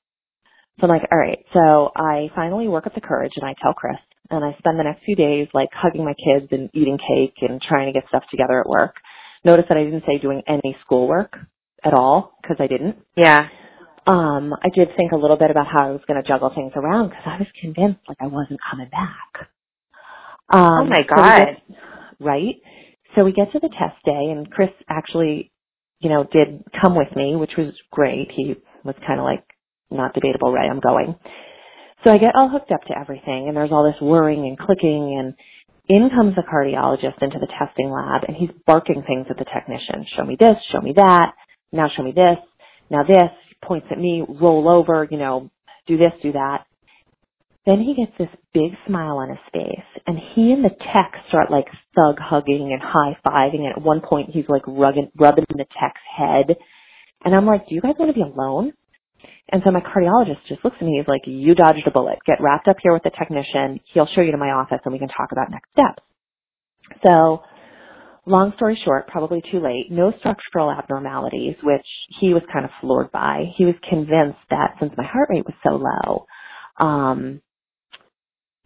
So 0.81 0.85
I'm 0.87 0.90
like, 0.90 1.09
all 1.12 1.18
right. 1.18 1.38
So 1.53 1.90
I 1.97 2.31
finally 2.35 2.68
work 2.68 2.87
up 2.87 2.95
the 2.95 3.01
courage 3.01 3.33
and 3.37 3.45
I 3.49 3.55
tell 3.62 3.75
Chris 3.75 3.97
and 4.31 4.45
I 4.45 4.57
spend 4.59 4.79
the 4.79 4.85
next 4.85 5.05
few 5.05 5.16
days 5.16 5.49
like 5.55 5.68
hugging 5.73 6.05
my 6.05 6.14
kids 6.14 6.49
and 6.53 6.71
eating 6.75 6.99
cake 6.99 7.35
and 7.42 7.62
trying 7.62 7.92
to 7.92 7.99
get 7.99 8.09
stuff 8.09 8.25
together 8.31 8.61
at 8.61 8.66
work. 8.68 8.97
Notice 9.45 9.66
that 9.68 9.79
I 9.79 9.85
didn't 9.85 10.05
say 10.07 10.18
doing 10.18 10.42
any 10.49 10.77
schoolwork 10.85 11.37
at 11.85 11.95
all 11.95 12.35
because 12.42 12.57
I 12.61 12.66
didn't. 12.68 12.97
Yeah. 13.16 13.49
Um, 14.07 14.55
I 14.62 14.68
did 14.75 14.88
think 14.97 15.12
a 15.12 15.16
little 15.16 15.37
bit 15.38 15.51
about 15.51 15.66
how 15.68 15.88
I 15.88 15.92
was 15.92 16.01
going 16.09 16.23
to 16.23 16.29
juggle 16.29 16.53
things 16.55 16.73
around 16.77 17.11
because 17.11 17.25
I 17.27 17.38
was 17.38 17.49
convinced 17.61 18.01
like 18.09 18.18
I 18.21 18.27
wasn't 18.29 18.61
coming 18.71 18.90
back. 18.90 19.49
Um, 20.51 20.81
oh 20.81 20.87
my 20.87 21.03
so 21.09 21.14
god. 21.16 21.37
get- 21.47 21.62
right? 22.21 22.57
So 23.16 23.25
we 23.25 23.33
get 23.33 23.53
to 23.53 23.61
the 23.61 23.71
test 23.71 24.03
day 24.05 24.33
and 24.33 24.51
Chris 24.51 24.71
actually, 24.88 25.52
you 26.03 26.11
know, 26.11 26.25
did 26.25 26.65
come 26.81 26.97
with 26.97 27.15
me, 27.17 27.37
which 27.37 27.53
was 27.57 27.73
great. 27.91 28.29
He 28.35 28.57
was 28.85 28.97
kind 29.07 29.21
of 29.21 29.25
like, 29.25 29.45
not 29.91 30.15
debatable, 30.15 30.53
right? 30.53 30.71
I'm 30.71 30.81
going. 30.81 31.15
So 32.05 32.11
I 32.11 32.19
get 32.19 32.35
all 32.35 32.49
hooked 32.49 32.73
up 32.73 32.83
to 32.88 32.99
everything 32.99 33.47
and 33.49 33.57
there's 33.57 33.71
all 33.71 33.85
this 33.85 34.01
whirring 34.01 34.41
and 34.47 34.59
clicking 34.59 35.17
and 35.19 35.35
in 35.88 36.11
comes 36.11 36.35
the 36.35 36.43
cardiologist 36.43 37.23
into 37.23 37.38
the 37.38 37.49
testing 37.59 37.91
lab 37.91 38.23
and 38.27 38.37
he's 38.37 38.51
barking 38.67 39.03
things 39.07 39.27
at 39.31 39.37
the 39.38 39.45
technician. 39.45 40.05
Show 40.17 40.25
me 40.25 40.37
this, 40.38 40.57
show 40.73 40.81
me 40.81 40.95
that, 40.97 41.35
now 41.73 41.88
show 41.97 42.03
me 42.03 42.12
this, 42.12 42.38
now 42.91 43.05
this, 43.05 43.31
points 43.65 43.87
at 43.91 43.99
me, 43.99 44.25
roll 44.29 44.69
over, 44.69 45.07
you 45.11 45.19
know, 45.19 45.51
do 45.87 45.97
this, 45.97 46.12
do 46.23 46.33
that. 46.33 46.65
Then 47.64 47.79
he 47.79 47.94
gets 47.94 48.16
this 48.18 48.40
big 48.53 48.72
smile 48.87 49.18
on 49.18 49.29
his 49.29 49.38
face 49.53 49.87
and 50.07 50.18
he 50.35 50.51
and 50.51 50.64
the 50.64 50.75
tech 50.92 51.12
start 51.29 51.51
like 51.51 51.66
thug 51.94 52.18
hugging 52.18 52.72
and 52.72 52.83
high 52.83 53.16
fiving 53.25 53.62
and 53.62 53.77
at 53.77 53.83
one 53.83 54.01
point 54.01 54.31
he's 54.33 54.48
like 54.48 54.66
rubbing, 54.66 55.11
rubbing 55.16 55.44
the 55.48 55.66
tech's 55.79 56.01
head. 56.16 56.57
And 57.25 57.35
I'm 57.35 57.46
like, 57.46 57.68
do 57.68 57.75
you 57.75 57.81
guys 57.81 57.94
want 57.98 58.11
to 58.11 58.18
be 58.18 58.27
alone? 58.27 58.72
And 59.53 59.62
so 59.64 59.70
my 59.70 59.81
cardiologist 59.81 60.42
just 60.48 60.64
looks 60.64 60.77
at 60.81 60.87
me, 60.87 60.98
he's 60.98 61.07
like, 61.07 61.22
you 61.27 61.55
dodged 61.55 61.87
a 61.87 61.92
bullet. 61.92 62.18
Get 62.27 62.40
wrapped 62.40 62.66
up 62.66 62.77
here 62.83 62.92
with 62.92 63.05
the 63.05 63.11
technician. 63.16 63.79
He'll 63.94 64.09
show 64.12 64.22
you 64.22 64.33
to 64.33 64.38
my 64.38 64.51
office 64.51 64.81
and 64.85 64.92
we 64.92 64.98
can 64.98 65.09
talk 65.09 65.31
about 65.31 65.51
next 65.51 65.70
steps. 65.70 66.03
So 67.07 67.42
long 68.27 68.53
story 68.57 68.77
short, 68.85 69.07
probably 69.07 69.40
too 69.53 69.61
late, 69.61 69.87
no 69.90 70.12
structural 70.18 70.70
abnormalities, 70.70 71.55
which 71.62 71.87
he 72.20 72.35
was 72.35 72.42
kind 72.53 72.64
of 72.64 72.72
floored 72.81 73.12
by. 73.12 73.44
He 73.57 73.64
was 73.64 73.75
convinced 73.88 74.42
that 74.51 74.75
since 74.81 74.92
my 74.96 75.05
heart 75.05 75.29
rate 75.31 75.44
was 75.44 75.55
so 75.62 75.77
low, 75.79 76.27
um, 76.85 77.40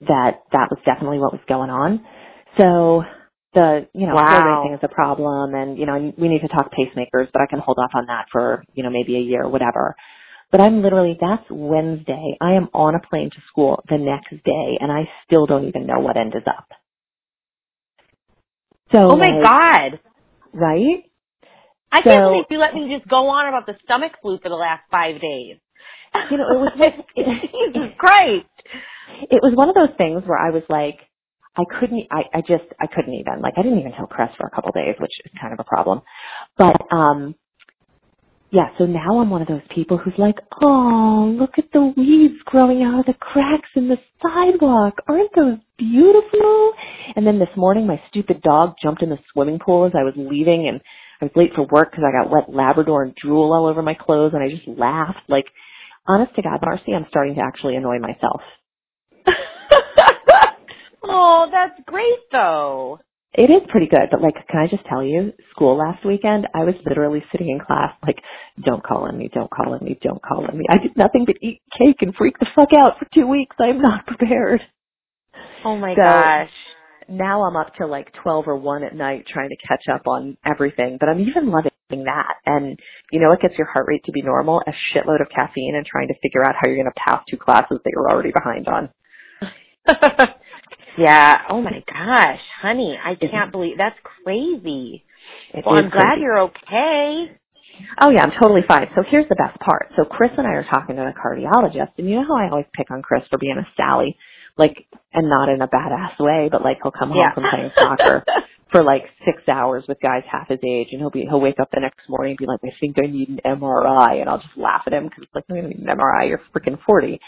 that 0.02 0.42
that 0.52 0.68
was 0.70 0.78
definitely 0.84 1.18
what 1.18 1.32
was 1.32 1.42
going 1.48 1.70
on. 1.70 2.04
So 2.60 3.02
the, 3.54 3.88
you 3.94 4.06
know, 4.06 4.14
Wow. 4.14 4.28
flow 4.28 4.42
racing 4.44 4.74
is 4.74 4.80
a 4.82 4.88
problem 4.94 5.54
and, 5.54 5.78
you 5.78 5.86
know, 5.86 6.12
we 6.18 6.28
need 6.28 6.40
to 6.40 6.48
talk 6.48 6.70
pacemakers, 6.72 7.28
but 7.32 7.42
I 7.42 7.46
can 7.48 7.60
hold 7.60 7.78
off 7.78 7.92
on 7.94 8.06
that 8.06 8.26
for, 8.32 8.62
you 8.74 8.82
know, 8.82 8.90
maybe 8.90 9.16
a 9.16 9.20
year, 9.20 9.44
or 9.44 9.48
whatever. 9.50 9.96
But 10.52 10.60
I'm 10.60 10.82
literally, 10.82 11.16
that's 11.20 11.44
Wednesday. 11.50 12.36
I 12.40 12.52
am 12.54 12.68
on 12.74 12.94
a 12.94 13.00
plane 13.00 13.30
to 13.30 13.38
school 13.50 13.82
the 13.88 13.98
next 13.98 14.30
day 14.44 14.78
and 14.80 14.92
I 14.92 15.08
still 15.26 15.46
don't 15.46 15.66
even 15.68 15.86
know 15.86 16.00
what 16.00 16.16
end 16.16 16.34
is 16.36 16.44
up. 16.46 16.68
So, 18.92 18.98
Oh 18.98 19.16
my 19.16 19.30
like, 19.30 19.42
god. 19.42 20.00
right? 20.52 21.04
I 21.92 22.02
So- 22.02 22.10
can't 22.10 22.24
believe 22.24 22.44
you 22.50 22.58
let 22.58 22.74
me 22.74 22.94
just 22.96 23.08
go 23.08 23.28
on 23.28 23.48
about 23.48 23.66
the 23.66 23.74
stomach 23.84 24.12
flu 24.22 24.38
for 24.42 24.48
the 24.50 24.56
last 24.56 24.82
five 24.90 25.20
days. 25.20 25.58
You 26.30 26.38
know, 26.38 26.48
it 26.50 26.58
was 26.58 26.72
like, 26.78 26.94
Jesus 27.16 27.92
Christ. 27.98 28.46
it 29.30 29.40
was 29.42 29.52
one 29.54 29.68
of 29.68 29.74
those 29.74 29.96
things 29.96 30.22
where 30.26 30.38
I 30.38 30.50
was 30.50 30.62
like, 30.68 30.98
I 31.56 31.64
couldn't, 31.80 32.04
I, 32.10 32.24
I 32.34 32.40
just, 32.40 32.68
I 32.80 32.86
couldn't 32.86 33.14
even, 33.14 33.40
like, 33.40 33.54
I 33.56 33.62
didn't 33.62 33.80
even 33.80 33.92
tell 33.92 34.06
Chris 34.06 34.28
for 34.36 34.46
a 34.46 34.50
couple 34.54 34.72
days, 34.72 34.94
which 35.00 35.12
is 35.24 35.32
kind 35.40 35.54
of 35.54 35.60
a 35.60 35.64
problem. 35.64 36.02
But, 36.58 36.76
um, 36.92 37.34
yeah, 38.50 38.68
so 38.78 38.84
now 38.86 39.18
I'm 39.20 39.30
one 39.30 39.42
of 39.42 39.48
those 39.48 39.66
people 39.74 39.98
who's 39.98 40.14
like, 40.18 40.36
oh, 40.62 41.34
look 41.38 41.58
at 41.58 41.64
the 41.72 41.92
weeds 41.96 42.40
growing 42.44 42.82
out 42.82 43.00
of 43.00 43.06
the 43.06 43.14
cracks 43.14 43.68
in 43.74 43.88
the 43.88 43.96
sidewalk. 44.22 44.94
Aren't 45.08 45.34
those 45.34 45.58
beautiful? 45.78 46.72
And 47.16 47.26
then 47.26 47.38
this 47.38 47.48
morning 47.56 47.86
my 47.86 48.00
stupid 48.08 48.42
dog 48.42 48.74
jumped 48.82 49.02
in 49.02 49.10
the 49.10 49.18
swimming 49.32 49.58
pool 49.58 49.86
as 49.86 49.92
I 49.98 50.04
was 50.04 50.14
leaving 50.16 50.68
and 50.68 50.80
I 51.20 51.24
was 51.24 51.32
late 51.34 51.50
for 51.56 51.66
work 51.72 51.90
because 51.90 52.04
I 52.06 52.12
got 52.12 52.30
wet 52.30 52.54
Labrador 52.54 53.02
and 53.02 53.14
drool 53.14 53.52
all 53.52 53.66
over 53.66 53.82
my 53.82 53.94
clothes 53.94 54.32
and 54.34 54.42
I 54.42 54.48
just 54.48 54.68
laughed. 54.68 55.28
Like, 55.28 55.46
honest 56.06 56.34
to 56.36 56.42
God, 56.42 56.60
Marcy, 56.62 56.92
I'm 56.94 57.06
starting 57.08 57.34
to 57.36 57.42
actually 57.42 57.76
annoy 57.76 57.98
myself. 57.98 58.40
oh, 61.04 61.48
that's 61.50 61.78
great 61.86 62.18
though. 62.32 63.00
It 63.32 63.50
is 63.50 63.68
pretty 63.68 63.86
good, 63.86 64.08
but 64.10 64.22
like, 64.22 64.34
can 64.48 64.60
I 64.60 64.66
just 64.66 64.86
tell 64.86 65.02
you, 65.02 65.32
school 65.50 65.76
last 65.76 66.06
weekend, 66.06 66.46
I 66.54 66.64
was 66.64 66.74
literally 66.86 67.22
sitting 67.30 67.50
in 67.50 67.60
class 67.60 67.92
like, 68.06 68.16
don't 68.64 68.82
call 68.82 69.04
on 69.04 69.18
me, 69.18 69.28
don't 69.34 69.50
call 69.50 69.74
on 69.74 69.84
me, 69.84 69.98
don't 70.02 70.22
call 70.22 70.46
on 70.46 70.56
me. 70.56 70.64
I 70.70 70.78
did 70.78 70.96
nothing 70.96 71.24
but 71.26 71.36
eat 71.42 71.60
cake 71.78 71.96
and 72.00 72.14
freak 72.14 72.38
the 72.38 72.46
fuck 72.56 72.70
out 72.78 72.98
for 72.98 73.06
two 73.14 73.26
weeks. 73.26 73.54
I 73.60 73.68
am 73.68 73.80
not 73.82 74.06
prepared. 74.06 74.62
Oh 75.64 75.76
my 75.76 75.94
So- 75.94 76.02
gosh. 76.02 76.50
Now 77.08 77.44
I'm 77.44 77.56
up 77.56 77.74
to 77.76 77.86
like 77.86 78.12
12 78.22 78.48
or 78.48 78.56
1 78.56 78.82
at 78.84 78.94
night 78.94 79.26
trying 79.32 79.50
to 79.50 79.56
catch 79.66 79.84
up 79.92 80.06
on 80.06 80.36
everything, 80.44 80.96
but 80.98 81.08
I'm 81.08 81.20
even 81.20 81.50
loving 81.50 81.70
that. 81.90 82.34
And 82.44 82.78
you 83.12 83.20
know 83.20 83.28
what 83.28 83.40
gets 83.40 83.54
your 83.56 83.68
heart 83.70 83.86
rate 83.88 84.02
to 84.06 84.12
be 84.12 84.22
normal? 84.22 84.62
A 84.66 84.70
shitload 84.70 85.20
of 85.20 85.28
caffeine 85.34 85.74
and 85.76 85.86
trying 85.86 86.08
to 86.08 86.14
figure 86.22 86.44
out 86.44 86.54
how 86.54 86.66
you're 86.66 86.76
going 86.76 86.86
to 86.92 87.00
pass 87.06 87.22
two 87.30 87.36
classes 87.36 87.78
that 87.84 87.90
you're 87.92 88.10
already 88.10 88.32
behind 88.32 88.66
on. 88.68 88.88
yeah. 90.98 91.42
Oh 91.48 91.62
my 91.62 91.82
gosh, 91.86 92.40
honey, 92.60 92.96
I 93.02 93.14
can't 93.14 93.52
believe 93.52 93.78
that's 93.78 93.98
crazy. 94.24 95.04
It 95.54 95.64
Well, 95.64 95.76
I'm 95.76 95.90
glad 95.90 96.18
you're 96.20 96.40
okay. 96.40 97.36
Oh 98.00 98.10
yeah, 98.10 98.22
I'm 98.22 98.32
totally 98.40 98.62
fine. 98.66 98.86
So 98.94 99.02
here's 99.08 99.28
the 99.28 99.36
best 99.36 99.58
part. 99.60 99.92
So 99.96 100.04
Chris 100.04 100.30
and 100.36 100.46
I 100.46 100.52
are 100.52 100.66
talking 100.70 100.96
to 100.96 101.02
the 101.02 101.12
cardiologist, 101.12 101.92
and 101.98 102.08
you 102.08 102.16
know 102.16 102.24
how 102.26 102.36
I 102.36 102.48
always 102.50 102.66
pick 102.74 102.90
on 102.90 103.02
Chris 103.02 103.22
for 103.28 103.38
being 103.38 103.58
a 103.58 103.66
Sally, 103.76 104.16
like, 104.58 104.86
and 105.12 105.28
not 105.28 105.48
in 105.48 105.62
a 105.62 105.68
badass 105.68 106.18
way, 106.20 106.48
but 106.50 106.62
like 106.62 106.78
he'll 106.82 106.92
come 106.92 107.10
home 107.10 107.18
Yeah. 107.18 107.34
from 107.34 107.44
playing 107.50 107.70
soccer 107.78 108.24
for 108.72 108.82
like 108.84 109.02
six 109.24 109.42
hours 109.48 109.84
with 109.88 109.98
guys 110.00 110.22
half 110.30 110.48
his 110.48 110.60
age, 110.64 110.88
and 110.92 111.00
he'll 111.00 111.10
be 111.10 111.22
he'll 111.28 111.40
wake 111.40 111.60
up 111.60 111.70
the 111.72 111.80
next 111.80 112.08
morning 112.08 112.32
and 112.32 112.38
be 112.38 112.46
like, 112.46 112.60
I 112.64 112.74
think 112.80 112.96
I 112.98 113.06
need 113.10 113.28
an 113.28 113.40
MRI, 113.44 114.20
and 114.20 114.28
I'll 114.30 114.38
just 114.40 114.56
laugh 114.56 114.82
at 114.86 114.92
him 114.92 115.04
because 115.04 115.24
it's 115.24 115.34
like, 115.34 115.44
you 115.48 115.56
don't 115.56 115.68
need 115.70 115.78
an 115.80 115.86
MRI, 115.96 116.28
you're 116.28 116.42
freaking 116.54 116.78
forty. 116.86 117.20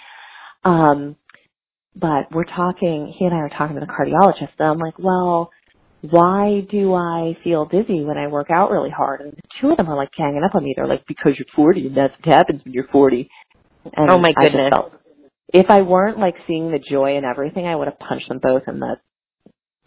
Um, 0.64 1.16
but 1.96 2.32
we're 2.32 2.44
talking. 2.44 3.14
He 3.18 3.24
and 3.26 3.34
I 3.34 3.38
are 3.38 3.48
talking 3.50 3.76
to 3.78 3.80
the 3.80 3.92
cardiologist, 3.92 4.52
and 4.58 4.68
I'm 4.68 4.78
like, 4.78 4.98
well 4.98 5.50
why 6.02 6.60
do 6.70 6.94
I 6.94 7.36
feel 7.42 7.66
dizzy 7.66 8.04
when 8.04 8.18
I 8.18 8.28
work 8.28 8.48
out 8.50 8.70
really 8.70 8.90
hard? 8.90 9.20
And 9.20 9.32
the 9.32 9.42
two 9.60 9.70
of 9.70 9.76
them 9.78 9.88
are 9.88 9.96
like 9.96 10.10
ganging 10.16 10.42
up 10.44 10.54
on 10.54 10.64
me. 10.64 10.74
They're 10.76 10.86
like, 10.86 11.04
because 11.08 11.32
you're 11.38 11.46
40 11.56 11.88
and 11.88 11.96
that's 11.96 12.14
what 12.24 12.34
happens 12.36 12.62
when 12.64 12.72
you're 12.72 12.88
40. 12.92 13.28
And 13.96 14.10
Oh, 14.10 14.18
my 14.18 14.30
I 14.36 14.44
just 14.44 14.52
goodness. 14.52 14.70
felt, 14.74 14.92
if 15.52 15.66
I 15.70 15.82
weren't 15.82 16.18
like 16.18 16.34
seeing 16.46 16.70
the 16.70 16.78
joy 16.78 17.16
in 17.16 17.24
everything, 17.24 17.66
I 17.66 17.76
would 17.76 17.88
have 17.88 17.98
punched 17.98 18.28
them 18.28 18.40
both 18.42 18.62
in 18.68 18.80
the, 18.80 18.96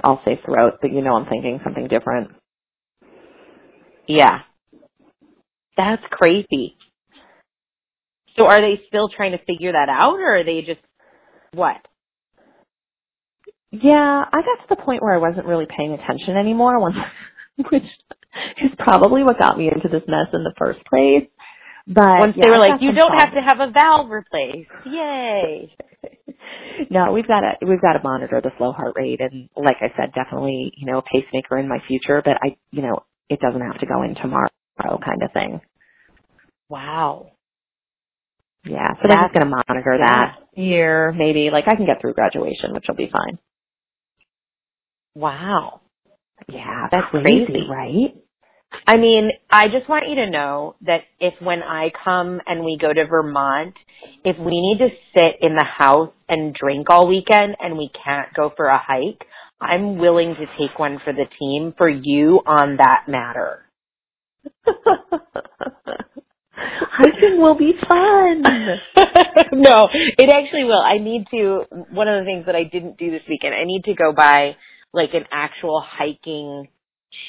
I'll 0.04 0.22
say 0.26 0.40
throat, 0.46 0.76
but 0.82 0.92
you 0.92 1.02
know 1.02 1.16
I'm 1.16 1.28
thinking 1.30 1.60
something 1.64 1.88
different. 1.88 2.32
Yeah. 4.08 4.40
That's 5.78 6.04
crazy. 6.12 6.78
So 8.38 8.46
are 8.46 8.62
they 8.62 8.82
still 8.88 9.10
trying 9.10 9.34
to 9.34 9.46
figure 9.46 9.74
that 9.74 9.90
out 9.90 10.16
or 10.20 10.40
are 10.40 10.44
they 10.44 10.62
just 10.62 10.82
what? 11.54 11.78
Yeah, 13.72 14.26
I 14.32 14.42
got 14.42 14.64
to 14.64 14.76
the 14.76 14.84
point 14.84 15.02
where 15.02 15.14
I 15.14 15.20
wasn't 15.20 15.46
really 15.46 15.68
paying 15.78 15.94
attention 15.94 16.38
anymore, 16.38 16.80
once, 16.80 16.96
which 17.72 17.84
is 17.84 18.72
probably 18.80 19.24
what 19.24 19.40
got 19.40 19.58
me 19.58 19.68
into 19.74 19.90
this 19.90 20.08
mess 20.08 20.28
in 20.34 20.44
the 20.44 20.54
first 20.58 20.80
place. 20.86 21.28
But 21.88 22.20
Once 22.20 22.34
yeah, 22.38 22.44
they 22.46 22.50
were 22.52 22.58
like, 22.60 22.82
you 22.82 22.92
don't 22.94 23.18
have 23.18 23.34
to 23.34 23.42
have 23.42 23.60
a 23.60 23.72
valve 23.72 24.10
replaced. 24.10 24.70
Yay. 24.86 25.76
no, 26.92 27.12
we've 27.12 27.28
got 27.28 27.42
to 27.42 27.54
we've 27.66 27.82
got 27.82 27.94
to 27.94 28.04
monitor 28.04 28.40
the 28.42 28.52
slow 28.58 28.72
heart 28.72 28.94
rate, 28.96 29.20
and 29.20 29.50
like 29.56 29.78
I 29.82 29.92
said, 29.98 30.14
definitely 30.14 30.72
you 30.78 30.86
know 30.92 31.00
a 31.00 31.02
pacemaker 31.04 31.58
in 31.58 31.68
my 31.68 31.80
future. 31.88 32.22
But 32.24 32.38
I, 32.44 32.56
you 32.72 32.82
know, 32.84 33.04
it 33.30 33.40
doesn't 33.40 33.62
have 33.62 33.80
to 33.80 33.86
go 33.88 34.04
in 34.04 34.16
tomorrow, 34.16 34.50
kind 34.80 35.24
of 35.24 35.32
thing. 35.34 35.62
Wow. 36.70 37.32
Yeah, 38.66 38.94
so 38.94 39.08
they're 39.08 39.18
That's- 39.18 39.32
just 39.34 39.40
going 39.40 39.50
to 39.52 39.64
monitor 39.68 39.98
that 40.00 40.36
year, 40.56 41.12
maybe. 41.12 41.50
Like 41.52 41.66
I 41.68 41.76
can 41.76 41.86
get 41.88 42.00
through 42.00 42.14
graduation, 42.14 42.74
which 42.74 42.86
will 42.88 42.96
be 42.96 43.10
fine. 43.12 43.40
Wow. 45.16 45.82
Yeah, 46.48 46.88
That's 46.92 47.08
crazy, 47.12 47.46
crazy. 47.46 47.68
right? 47.70 48.16
I 48.88 48.98
mean, 48.98 49.32
I 49.50 49.68
just 49.68 49.90
want 49.90 50.10
you 50.10 50.16
to 50.16 50.30
know 50.30 50.76
that 50.86 51.02
if 51.20 51.34
when 51.42 51.62
I 51.62 51.92
come 52.04 52.40
and 52.46 52.64
we 52.64 52.78
go 52.80 52.92
to 52.92 53.06
Vermont, 53.06 53.76
if 54.24 54.38
we 54.38 54.52
need 54.52 54.80
to 54.80 54.90
sit 55.14 55.36
in 55.42 55.56
the 55.56 55.66
house 55.66 56.12
and 56.30 56.54
drink 56.54 56.90
all 56.90 57.08
weekend 57.08 57.56
and 57.60 57.78
we 57.78 57.90
can't 58.04 58.34
go 58.34 58.52
for 58.56 58.66
a 58.68 58.80
hike, 58.80 59.26
I'm 59.60 59.98
willing 59.98 60.36
to 60.36 60.46
take 60.58 60.80
one 60.80 61.00
for 61.04 61.14
the 61.14 61.26
team 61.40 61.74
for 61.78 61.90
you 61.90 62.42
on 62.46 62.78
that 62.78 63.06
matter. 63.08 63.66
hiking 66.92 67.40
will 67.40 67.58
be 67.58 67.74
fun. 67.88 68.44
no, 69.62 69.88
it 70.18 70.30
actually 70.30 70.64
will. 70.64 70.82
I 70.82 70.98
need 70.98 71.26
to. 71.32 71.66
One 71.92 72.08
of 72.08 72.20
the 72.22 72.26
things 72.26 72.46
that 72.46 72.56
I 72.56 72.64
didn't 72.64 72.98
do 72.98 73.12
this 73.12 73.22
weekend, 73.30 73.54
I 73.54 73.66
need 73.66 73.84
to 73.86 73.94
go 73.94 74.14
buy 74.14 74.56
like 74.94 75.10
an 75.14 75.26
actual 75.32 75.84
hiking 75.86 76.68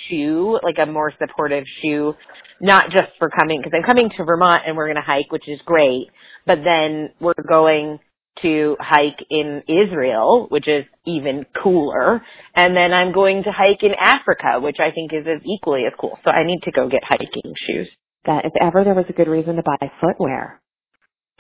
shoe, 0.09 0.59
like 0.63 0.77
a 0.83 0.91
more 0.91 1.13
supportive 1.19 1.65
shoe, 1.83 2.15
not 2.61 2.91
just 2.93 3.09
for 3.19 3.29
coming 3.31 3.61
because 3.63 3.73
I'm 3.77 3.87
coming 3.87 4.11
to 4.17 4.25
Vermont 4.25 4.63
and 4.67 4.77
we're 4.77 4.87
going 4.87 4.97
to 4.97 5.03
hike, 5.03 5.31
which 5.31 5.49
is 5.49 5.61
great. 5.65 6.07
But 6.47 6.59
then 6.65 7.11
we're 7.21 7.35
going 7.49 7.99
to 8.43 8.77
hike 8.81 9.19
in 9.31 9.63
Israel, 9.69 10.47
which 10.51 10.67
is 10.67 10.85
even 11.07 11.45
cooler. 11.63 12.23
And 12.57 12.75
then 12.77 12.93
I'm 12.93 13.13
going 13.13 13.43
to 13.45 13.53
hike 13.53 13.83
in 13.83 13.93
Africa, 13.99 14.59
which 14.61 14.77
I 14.81 14.91
think 14.95 15.13
is 15.13 15.27
as 15.27 15.43
equally 15.45 15.83
as 15.87 15.93
cool. 16.01 16.19
So 16.25 16.31
I 16.31 16.45
need 16.47 16.61
to 16.65 16.73
go 16.73 16.89
get 16.89 17.03
hiking 17.05 17.53
shoes. 17.67 17.89
That 18.25 18.45
if 18.45 18.53
ever 18.61 18.85
there 18.85 18.95
was 18.95 19.07
a 19.09 19.13
good 19.13 19.29
reason 19.29 19.57
to 19.57 19.63
buy 19.63 19.91
footwear. 20.01 20.61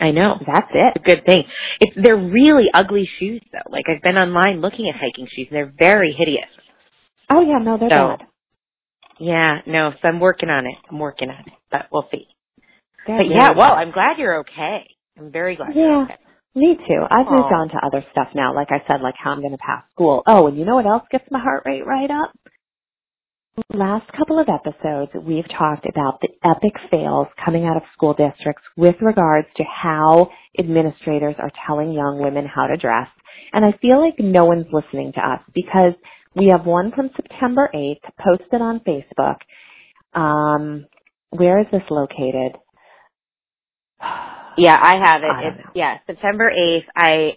I 0.01 0.11
know. 0.11 0.35
That's 0.45 0.67
it. 0.75 0.93
It's 0.97 1.05
a 1.05 1.07
good 1.07 1.25
thing. 1.25 1.45
It's 1.81 1.93
they're 2.03 2.17
really 2.17 2.65
ugly 2.75 3.09
shoes 3.21 3.41
though. 3.53 3.71
Like 3.71 3.85
I've 3.89 4.03
been 4.03 4.17
online 4.17 4.61
looking 4.61 4.89
at 4.89 4.97
hiking 5.01 5.29
shoes. 5.35 5.47
And 5.51 5.57
they're 5.57 5.73
very 5.79 6.13
hideous. 6.13 6.51
Oh 7.33 7.41
yeah, 7.41 7.59
no, 7.63 7.79
they're 7.79 7.91
So- 7.91 8.17
bad. 8.19 8.27
Yeah, 9.23 9.59
no, 9.67 9.93
so 10.03 10.09
I'm 10.09 10.19
working 10.19 10.51
on 10.51 10.67
it. 10.67 10.75
I'm 10.91 10.99
working 10.99 11.31
on 11.31 11.39
it. 11.47 11.53
But 11.71 11.87
we'll 11.93 12.09
see. 12.11 12.27
They're 13.07 13.19
But 13.19 13.27
yeah, 13.31 13.53
well. 13.57 13.73
I'm 13.73 13.93
glad 13.93 14.19
you're 14.19 14.41
okay. 14.41 14.87
I'm 15.19 15.31
very 15.31 15.55
glad 15.57 15.71
Yeah. 15.77 15.83
you're 15.83 16.03
okay. 16.05 16.17
Me 16.55 16.77
too. 16.77 17.03
I've 17.11 17.31
moved 17.31 17.53
on 17.53 17.69
to 17.71 17.77
other 17.87 18.05
stuff 18.11 18.29
now. 18.35 18.55
Like 18.55 18.69
I 18.71 18.83
said, 18.91 19.01
like 19.01 19.15
how 19.17 19.31
I'm 19.31 19.41
going 19.41 19.53
to 19.53 19.59
pass 19.59 19.85
school. 19.93 20.23
Oh, 20.27 20.49
and 20.49 20.59
you 20.59 20.67
know 20.67 20.75
what 20.75 20.87
else 20.87 21.05
gets 21.11 21.25
my 21.31 21.39
heart 21.41 21.63
rate 21.65 21.87
right 21.87 22.11
up? 22.11 22.33
Last 23.73 24.11
couple 24.19 24.39
of 24.41 24.49
episodes, 24.49 25.13
we've 25.27 25.49
talked 25.57 25.87
about 25.87 26.21
the 26.21 26.29
epic 26.45 26.73
fails 26.91 27.29
coming 27.45 27.65
out 27.65 27.77
of 27.77 27.83
school 27.95 28.13
districts 28.15 28.63
with 28.77 28.97
regards 29.01 29.47
to 29.57 29.65
how 29.65 30.29
administrators 30.59 31.37
are 31.39 31.51
telling 31.67 31.93
young 31.93 32.19
women 32.21 32.47
how 32.47 32.67
to 32.67 32.77
dress. 32.77 33.09
And 33.53 33.65
I 33.65 33.73
feel 33.81 34.01
like 34.01 34.15
no 34.19 34.45
one's 34.47 34.67
listening 34.73 35.13
to 35.15 35.21
us 35.21 35.41
because 35.55 35.93
we 36.35 36.49
have 36.53 36.67
one 36.67 36.93
from 36.95 37.11
September 37.17 37.69
8th 37.75 38.03
posted 38.25 38.61
on 38.61 38.81
Facebook. 38.81 39.37
Um, 40.19 40.87
where 41.31 41.61
is 41.61 41.67
this 41.73 41.83
located? 41.91 42.53
Yeah, 44.59 44.79
I 44.81 44.97
have 45.03 45.23
it. 45.23 45.31
I 45.33 45.49
It's, 45.49 45.59
know. 45.59 45.71
yeah, 45.75 45.99
September 46.07 46.51
8th. 46.51 46.85
I, 46.97 47.31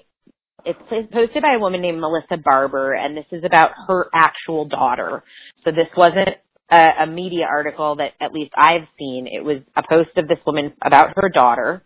it's 0.65 0.79
posted 1.11 1.41
by 1.41 1.53
a 1.55 1.59
woman 1.59 1.81
named 1.81 1.99
Melissa 1.99 2.37
Barber 2.43 2.93
and 2.93 3.15
this 3.15 3.25
is 3.31 3.43
about 3.45 3.71
her 3.87 4.07
actual 4.13 4.65
daughter. 4.67 5.23
So 5.63 5.71
this 5.71 5.87
wasn't 5.95 6.29
a, 6.71 7.03
a 7.03 7.07
media 7.07 7.45
article 7.49 7.97
that 7.97 8.11
at 8.19 8.33
least 8.33 8.51
I've 8.57 8.87
seen. 8.97 9.27
It 9.31 9.43
was 9.43 9.57
a 9.77 9.83
post 9.87 10.09
of 10.17 10.27
this 10.27 10.39
woman 10.45 10.73
about 10.83 11.13
her 11.15 11.29
daughter. 11.29 11.83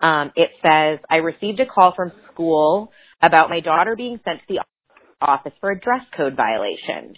Um, 0.00 0.32
it 0.36 0.50
says, 0.62 0.98
I 1.10 1.16
received 1.16 1.60
a 1.60 1.66
call 1.66 1.92
from 1.96 2.12
school 2.32 2.90
about 3.22 3.50
my 3.50 3.60
daughter 3.60 3.96
being 3.96 4.18
sent 4.24 4.40
to 4.40 4.44
the 4.48 4.60
office 5.20 5.52
for 5.60 5.70
a 5.70 5.78
dress 5.78 6.02
code 6.16 6.36
violation. 6.36 7.14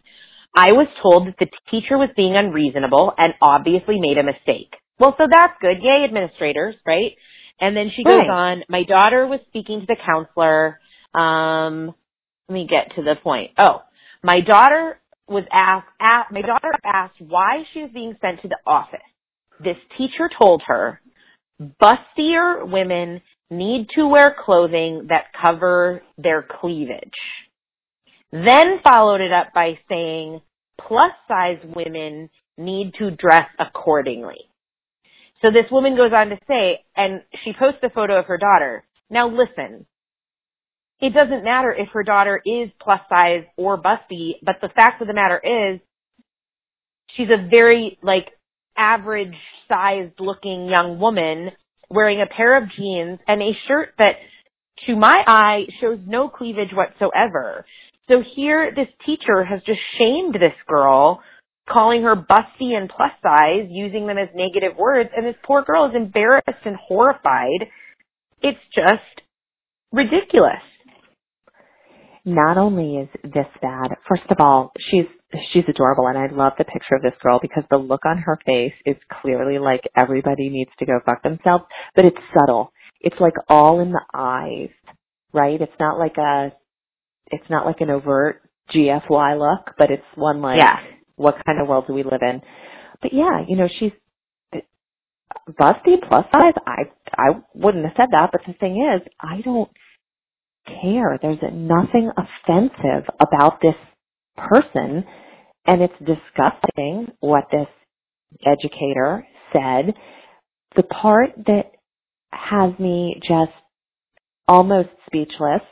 I 0.55 0.73
was 0.73 0.87
told 1.03 1.29
that 1.29 1.37
the 1.39 1.47
teacher 1.71 1.97
was 1.97 2.11
being 2.17 2.35
unreasonable 2.37 3.13
and 3.17 3.33
obviously 3.41 3.97
made 4.01 4.19
a 4.19 4.23
mistake. 4.23 4.75
Well, 4.99 5.15
so 5.17 5.25
that's 5.31 5.55
good. 5.61 5.79
Yay, 5.83 6.05
administrators, 6.05 6.75
right? 6.87 7.13
And 7.61 7.77
then 7.77 7.91
she 7.95 8.05
goes 8.05 8.19
Right. 8.19 8.29
on, 8.29 8.65
my 8.69 8.83
daughter 8.85 9.27
was 9.27 9.41
speaking 9.49 9.81
to 9.81 9.87
the 9.87 9.97
counselor. 10.05 10.79
Um, 11.15 11.95
let 12.49 12.55
me 12.55 12.67
get 12.69 12.95
to 12.97 13.03
the 13.03 13.15
point. 13.23 13.53
Oh, 13.59 13.83
my 14.23 14.41
daughter 14.41 15.01
was 15.29 15.45
asked, 15.53 15.89
asked, 16.01 16.33
my 16.33 16.43
daughter 16.43 16.71
asked 16.85 17.21
why 17.21 17.65
she 17.73 17.83
was 17.83 17.91
being 17.95 18.17
sent 18.21 18.43
to 18.43 18.49
the 18.49 18.59
office. 18.67 19.01
This 19.63 19.77
teacher 19.97 20.29
told 20.39 20.63
her, 20.67 21.01
bustier 21.61 22.65
women 22.71 23.23
need 23.51 23.87
to 23.95 24.07
wear 24.07 24.35
clothing 24.45 25.07
that 25.09 25.27
cover 25.45 26.03
their 26.19 26.43
cleavage. 26.61 27.11
Then 28.33 28.81
followed 28.83 29.21
it 29.21 29.33
up 29.33 29.53
by 29.55 29.79
saying, 29.89 30.41
plus 30.81 31.13
size 31.29 31.59
women 31.65 32.31
need 32.57 32.93
to 32.99 33.11
dress 33.11 33.49
accordingly. 33.59 34.39
So 35.43 35.51
this 35.51 35.71
woman 35.71 35.97
goes 35.97 36.13
on 36.17 36.29
to 36.31 36.39
say, 36.49 36.85
and 36.97 37.23
she 37.45 37.53
posts 37.59 37.81
a 37.83 37.91
photo 37.91 38.19
of 38.19 38.27
her 38.27 38.39
daughter. 38.39 38.85
Now 39.11 39.29
listen, 39.29 39.87
it 41.01 41.13
doesn't 41.13 41.45
matter 41.45 41.73
if 41.73 41.89
her 41.93 42.05
daughter 42.05 42.41
is 42.47 42.71
plus 42.81 43.01
size 43.09 43.45
or 43.57 43.77
busty, 43.77 44.35
but 44.43 44.57
the 44.63 44.69
fact 44.69 45.03
of 45.03 45.09
the 45.09 45.15
matter 45.15 45.41
is, 45.45 45.81
she's 47.17 47.29
a 47.29 47.49
very, 47.49 47.99
like, 48.03 48.29
average 48.79 49.35
sized 49.69 50.15
looking 50.21 50.67
young 50.67 50.99
woman 50.99 51.51
wearing 51.91 52.23
a 52.23 52.35
pair 52.35 52.57
of 52.57 52.71
jeans 52.77 53.19
and 53.27 53.43
a 53.43 53.51
shirt 53.69 53.91
that, 53.99 54.15
to 54.87 54.97
my 54.97 55.23
eye, 55.27 55.65
shows 55.81 55.99
no 56.07 56.29
cleavage 56.29 56.73
whatsoever. 56.73 57.67
So 58.13 58.23
here, 58.37 58.73
this 58.77 58.89
teacher 59.07 59.43
has 59.43 59.61
just 59.67 59.81
shamed 59.99 60.35
this 60.35 60.53
girl 60.69 61.23
calling 61.71 62.03
her 62.03 62.17
busty 62.17 62.77
and 62.77 62.91
plus 62.91 63.13
size, 63.23 63.69
using 63.71 64.07
them 64.07 64.19
as 64.19 64.29
negative 64.35 64.77
words, 64.79 65.11
and 65.17 65.27
this 65.27 65.37
poor 65.47 65.63
girl 65.65 65.87
is 65.89 65.97
embarrassed 65.97 66.67
and 66.67 66.77
horrified. 66.77 67.69
It's 68.43 68.61
just 68.75 69.23
ridiculous. 69.93 70.63
not 72.25 72.59
only 72.59 72.97
is 72.99 73.09
this 73.25 73.47
bad, 73.63 73.97
first 74.09 74.31
of 74.31 74.39
all, 74.41 74.73
she's 74.91 75.07
she's 75.53 75.65
adorable 75.69 76.09
and 76.09 76.19
I 76.19 76.27
love 76.27 76.55
the 76.59 76.65
picture 76.65 76.95
of 76.97 77.03
this 77.03 77.15
girl 77.23 77.39
because 77.43 77.65
the 77.71 77.79
look 77.79 78.05
on 78.07 78.19
her 78.19 78.39
face 78.47 78.75
is 78.87 78.97
clearly 79.23 79.59
like 79.59 79.83
everybody 79.97 80.51
needs 80.51 80.71
to 80.81 80.87
go 80.87 81.01
fuck 81.07 81.23
themselves, 81.23 81.65
but 81.97 82.05
it's 82.05 82.19
subtle. 82.39 82.73
It's 83.01 83.17
like 83.21 83.35
all 83.49 83.81
in 83.81 83.93
the 83.93 84.05
eyes, 84.15 84.71
right? 85.33 85.61
It's 85.61 85.73
not 85.81 85.99
like 85.99 86.19
a 86.19 86.53
it's 87.33 87.51
not 87.51 87.67
like 87.67 87.81
an 87.83 87.91
overt 87.91 88.43
GFY 88.75 89.39
look, 89.39 89.75
but 89.79 89.91
it's 89.91 90.05
one 90.17 90.43
like 90.43 90.59
Yeah. 90.59 90.79
what 91.17 91.37
kind 91.47 91.61
of 91.61 91.69
world 91.69 91.87
do 91.89 91.95
we 91.95 92.05
live 92.05 92.23
in? 92.23 92.43
But 93.03 93.13
yeah, 93.15 93.45
you 93.49 93.57
know, 93.57 93.69
she's 93.69 93.93
busty 95.51 95.97
plus 96.09 96.27
size. 96.33 96.55
I 96.67 96.85
I 97.17 97.31
wouldn't 97.55 97.85
have 97.85 97.95
said 97.97 98.09
that, 98.13 98.31
but 98.33 98.43
the 98.47 98.55
thing 98.55 98.77
is, 98.95 99.03
I 99.21 99.41
don't 99.43 99.71
care. 100.67 101.19
There's 101.21 101.39
nothing 101.53 102.11
offensive 102.17 103.09
about 103.21 103.61
this 103.63 103.75
person, 104.37 105.05
and 105.67 105.83
it's 105.83 105.95
disgusting 106.01 107.09
what 107.21 107.45
this 107.51 107.69
educator 108.47 109.27
said. 109.53 109.95
The 110.77 110.85
part 110.85 111.31
that 111.47 111.73
has 112.33 112.79
me 112.79 113.21
just 113.27 113.53
almost 114.49 114.91
speechless 115.07 115.63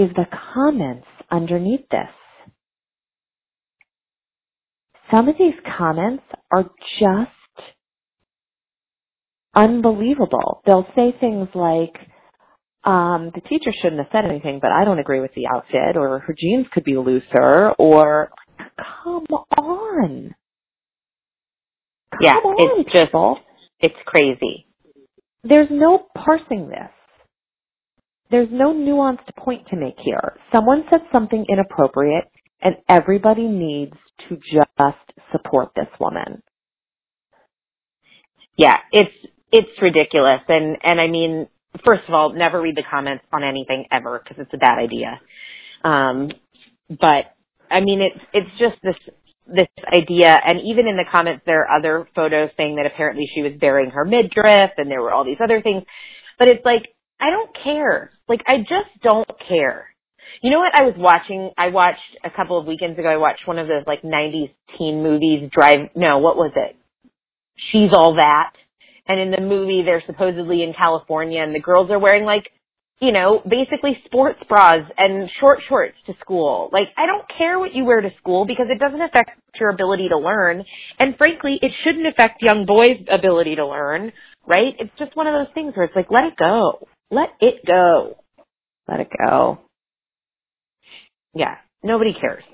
is 0.00 0.10
the 0.14 0.26
comments 0.54 1.06
underneath 1.30 1.88
this. 1.90 2.08
Some 5.14 5.28
of 5.28 5.34
these 5.38 5.54
comments 5.76 6.22
are 6.52 6.64
just 6.98 7.30
unbelievable. 9.54 10.62
They'll 10.64 10.86
say 10.94 11.12
things 11.18 11.48
like, 11.54 11.94
um, 12.84 13.30
the 13.34 13.40
teacher 13.42 13.72
shouldn't 13.82 14.00
have 14.00 14.08
said 14.12 14.24
anything, 14.24 14.58
but 14.62 14.70
I 14.70 14.84
don't 14.84 15.00
agree 15.00 15.20
with 15.20 15.32
the 15.34 15.46
outfit, 15.54 15.96
or 15.96 16.20
her 16.20 16.34
jeans 16.38 16.66
could 16.72 16.84
be 16.84 16.96
looser, 16.96 17.72
or 17.78 18.30
come 19.02 19.26
on. 19.58 20.34
Come 22.12 22.20
Yeah, 22.20 22.34
on, 22.36 22.80
it's 22.80 22.92
just- 22.92 23.12
It's 23.80 24.02
crazy. 24.06 24.66
There's 25.42 25.70
no 25.70 26.06
parsing 26.14 26.68
this. 26.68 26.90
There's 28.30 28.48
no 28.50 28.72
nuanced 28.72 29.34
point 29.38 29.66
to 29.70 29.76
make 29.76 29.96
here. 30.04 30.34
Someone 30.54 30.84
said 30.90 31.00
something 31.12 31.44
inappropriate, 31.48 32.24
and 32.62 32.76
everybody 32.88 33.46
needs 33.46 33.94
to 34.28 34.36
just 34.36 35.20
support 35.32 35.70
this 35.74 35.88
woman. 35.98 36.42
Yeah, 38.56 38.76
it's 38.92 39.14
it's 39.52 39.82
ridiculous, 39.82 40.40
and 40.48 40.76
and 40.82 41.00
I 41.00 41.08
mean, 41.08 41.48
first 41.84 42.02
of 42.08 42.14
all, 42.14 42.32
never 42.34 42.60
read 42.60 42.76
the 42.76 42.84
comments 42.88 43.24
on 43.32 43.42
anything 43.42 43.86
ever 43.90 44.20
because 44.22 44.42
it's 44.42 44.54
a 44.54 44.58
bad 44.58 44.78
idea. 44.78 45.20
Um, 45.82 46.30
but 46.88 47.34
I 47.70 47.80
mean, 47.80 48.00
it's 48.02 48.24
it's 48.32 48.50
just 48.58 48.76
this 48.82 48.96
this 49.46 49.68
idea, 49.92 50.28
and 50.44 50.60
even 50.70 50.86
in 50.86 50.96
the 50.96 51.06
comments, 51.10 51.42
there 51.46 51.62
are 51.62 51.78
other 51.78 52.08
photos 52.14 52.50
saying 52.56 52.76
that 52.76 52.86
apparently 52.86 53.28
she 53.34 53.42
was 53.42 53.52
burying 53.60 53.90
her 53.90 54.04
midriff, 54.04 54.70
and 54.76 54.90
there 54.90 55.02
were 55.02 55.12
all 55.12 55.24
these 55.24 55.40
other 55.42 55.62
things. 55.62 55.82
But 56.38 56.48
it's 56.48 56.64
like 56.64 56.82
I 57.20 57.30
don't 57.30 57.50
care. 57.64 58.12
Like 58.30 58.42
I 58.46 58.58
just 58.58 59.02
don't 59.02 59.28
care. 59.48 59.86
You 60.40 60.50
know 60.50 60.60
what? 60.60 60.72
I 60.74 60.84
was 60.84 60.94
watching. 60.96 61.50
I 61.58 61.68
watched 61.68 61.98
a 62.24 62.30
couple 62.30 62.58
of 62.58 62.66
weekends 62.66 62.98
ago. 62.98 63.08
I 63.08 63.16
watched 63.16 63.46
one 63.46 63.58
of 63.58 63.66
those 63.66 63.82
like 63.86 64.02
'90s 64.02 64.54
teen 64.78 65.02
movies. 65.02 65.50
Drive. 65.52 65.90
No, 65.96 66.18
what 66.18 66.36
was 66.36 66.52
it? 66.54 66.76
She's 67.72 67.90
all 67.92 68.14
that. 68.14 68.52
And 69.08 69.20
in 69.20 69.32
the 69.32 69.40
movie, 69.40 69.82
they're 69.84 70.04
supposedly 70.06 70.62
in 70.62 70.72
California, 70.72 71.42
and 71.42 71.54
the 71.54 71.60
girls 71.60 71.90
are 71.90 71.98
wearing 71.98 72.24
like 72.24 72.44
you 73.00 73.12
know, 73.12 73.42
basically 73.48 73.96
sports 74.04 74.38
bras 74.46 74.84
and 74.98 75.28
short 75.40 75.60
shorts 75.68 75.96
to 76.06 76.12
school. 76.20 76.68
Like, 76.70 76.88
I 76.98 77.06
don't 77.06 77.24
care 77.38 77.58
what 77.58 77.74
you 77.74 77.84
wear 77.84 78.02
to 78.02 78.10
school 78.20 78.44
because 78.44 78.66
it 78.68 78.78
doesn't 78.78 79.00
affect 79.00 79.30
your 79.58 79.70
ability 79.70 80.08
to 80.10 80.18
learn. 80.18 80.62
And 80.98 81.16
frankly, 81.16 81.58
it 81.62 81.72
shouldn't 81.82 82.06
affect 82.06 82.42
young 82.42 82.66
boys' 82.66 83.02
ability 83.10 83.56
to 83.56 83.66
learn, 83.66 84.12
right? 84.46 84.74
It's 84.78 84.92
just 84.98 85.16
one 85.16 85.26
of 85.26 85.32
those 85.32 85.52
things 85.54 85.74
where 85.74 85.86
it's 85.86 85.96
like, 85.96 86.10
let 86.10 86.24
it 86.24 86.36
go. 86.38 86.86
Let 87.10 87.30
it 87.40 87.66
go. 87.66 88.16
Let 88.88 89.00
it 89.00 89.08
go. 89.16 89.58
Yeah. 91.34 91.56
Nobody 91.82 92.12
cares. 92.18 92.44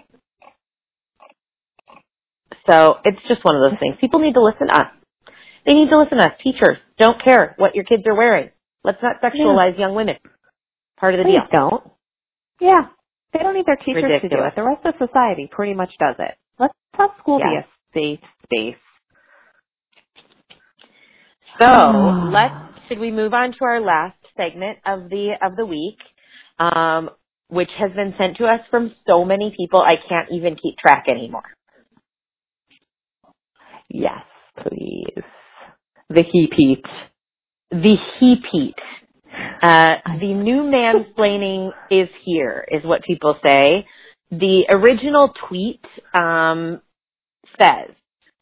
So 2.66 2.96
it's 3.04 3.18
just 3.28 3.44
one 3.44 3.56
of 3.56 3.70
those 3.70 3.78
things. 3.78 3.96
People 4.00 4.20
need 4.20 4.34
to 4.34 4.42
listen 4.42 4.68
to 4.68 4.76
us. 4.76 4.86
They 5.64 5.72
need 5.72 5.88
to 5.90 5.98
listen 5.98 6.18
to 6.18 6.24
us. 6.24 6.32
Teachers 6.42 6.78
don't 6.98 7.22
care 7.22 7.54
what 7.58 7.74
your 7.74 7.84
kids 7.84 8.02
are 8.06 8.14
wearing. 8.14 8.50
Let's 8.84 8.98
not 9.02 9.20
sexualize 9.22 9.74
yeah. 9.74 9.86
young 9.86 9.94
women. 9.94 10.16
Part 10.98 11.14
of 11.14 11.18
the 11.18 11.24
Please 11.24 11.40
deal. 11.50 11.60
don't. 11.70 11.90
Yeah. 12.60 12.82
They 13.32 13.40
don't 13.40 13.54
need 13.54 13.66
their 13.66 13.76
teachers 13.76 14.02
Ridiculous. 14.04 14.22
to 14.22 14.28
do 14.36 14.44
it. 14.44 14.52
The 14.56 14.62
rest 14.62 14.86
of 14.86 14.94
society 15.08 15.48
pretty 15.50 15.74
much 15.74 15.90
does 15.98 16.16
it. 16.18 16.34
Let's 16.58 16.72
have 16.94 17.10
school 17.18 17.40
Yeah. 17.40 17.62
be 17.92 18.08
a 18.14 18.16
safe 18.16 18.20
space. 18.44 18.80
So 21.60 21.66
let's 22.32 22.54
should 22.88 22.98
we 22.98 23.10
move 23.10 23.34
on 23.34 23.52
to 23.52 23.64
our 23.64 23.80
last 23.80 24.16
segment 24.36 24.78
of 24.86 25.08
the 25.10 25.34
of 25.42 25.56
the 25.56 25.66
week, 25.66 25.98
um, 26.58 27.10
which 27.48 27.70
has 27.78 27.92
been 27.92 28.14
sent 28.18 28.36
to 28.38 28.44
us 28.44 28.60
from 28.70 28.94
so 29.06 29.24
many 29.24 29.54
people 29.56 29.80
I 29.80 29.94
can't 30.08 30.28
even 30.32 30.56
keep 30.56 30.76
track 30.78 31.04
anymore. 31.08 31.42
Yes, 33.88 34.22
please. 34.62 35.24
The 36.08 36.22
heat. 36.32 36.82
The 37.70 37.96
heap 38.18 38.42
heat. 38.52 38.74
Uh, 39.62 39.96
the 40.20 40.32
new 40.34 40.62
mansplaining 40.62 41.70
is 41.90 42.08
here, 42.24 42.64
is 42.70 42.84
what 42.84 43.02
people 43.02 43.36
say. 43.44 43.86
The 44.30 44.64
original 44.70 45.32
tweet 45.48 45.84
um, 46.18 46.80
says, 47.60 47.90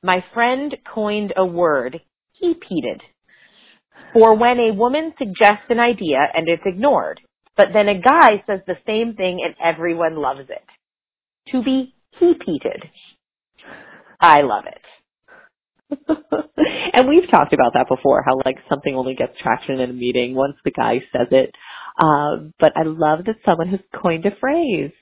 "My 0.02 0.24
friend 0.32 0.74
coined 0.94 1.32
a 1.36 1.44
word, 1.44 2.00
hepeated, 2.32 3.02
for 4.14 4.36
when 4.36 4.58
a 4.58 4.74
woman 4.74 5.12
suggests 5.18 5.66
an 5.68 5.80
idea 5.80 6.18
and 6.32 6.48
it's 6.48 6.62
ignored, 6.64 7.20
but 7.56 7.66
then 7.74 7.88
a 7.88 8.00
guy 8.00 8.42
says 8.46 8.60
the 8.66 8.78
same 8.86 9.14
thing 9.14 9.40
and 9.44 9.54
everyone 9.62 10.16
loves 10.16 10.48
it. 10.48 10.64
To 11.52 11.62
be 11.62 11.94
hepeated. 12.18 12.84
I 14.20 14.42
love 14.42 14.64
it." 14.66 14.80
and 16.94 17.08
we've 17.08 17.30
talked 17.30 17.52
about 17.52 17.74
that 17.74 17.86
before, 17.88 18.22
how 18.24 18.40
like 18.44 18.56
something 18.68 18.94
only 18.94 19.14
gets 19.14 19.32
traction 19.42 19.80
in 19.80 19.90
a 19.90 19.92
meeting 19.92 20.34
once 20.34 20.54
the 20.64 20.70
guy 20.70 21.00
says 21.12 21.28
it. 21.30 21.54
Um, 22.00 22.54
but 22.58 22.72
I 22.76 22.82
love 22.84 23.24
that 23.26 23.36
someone 23.44 23.68
has 23.68 23.80
coined 23.94 24.26
a 24.26 24.36
phrase. 24.40 24.92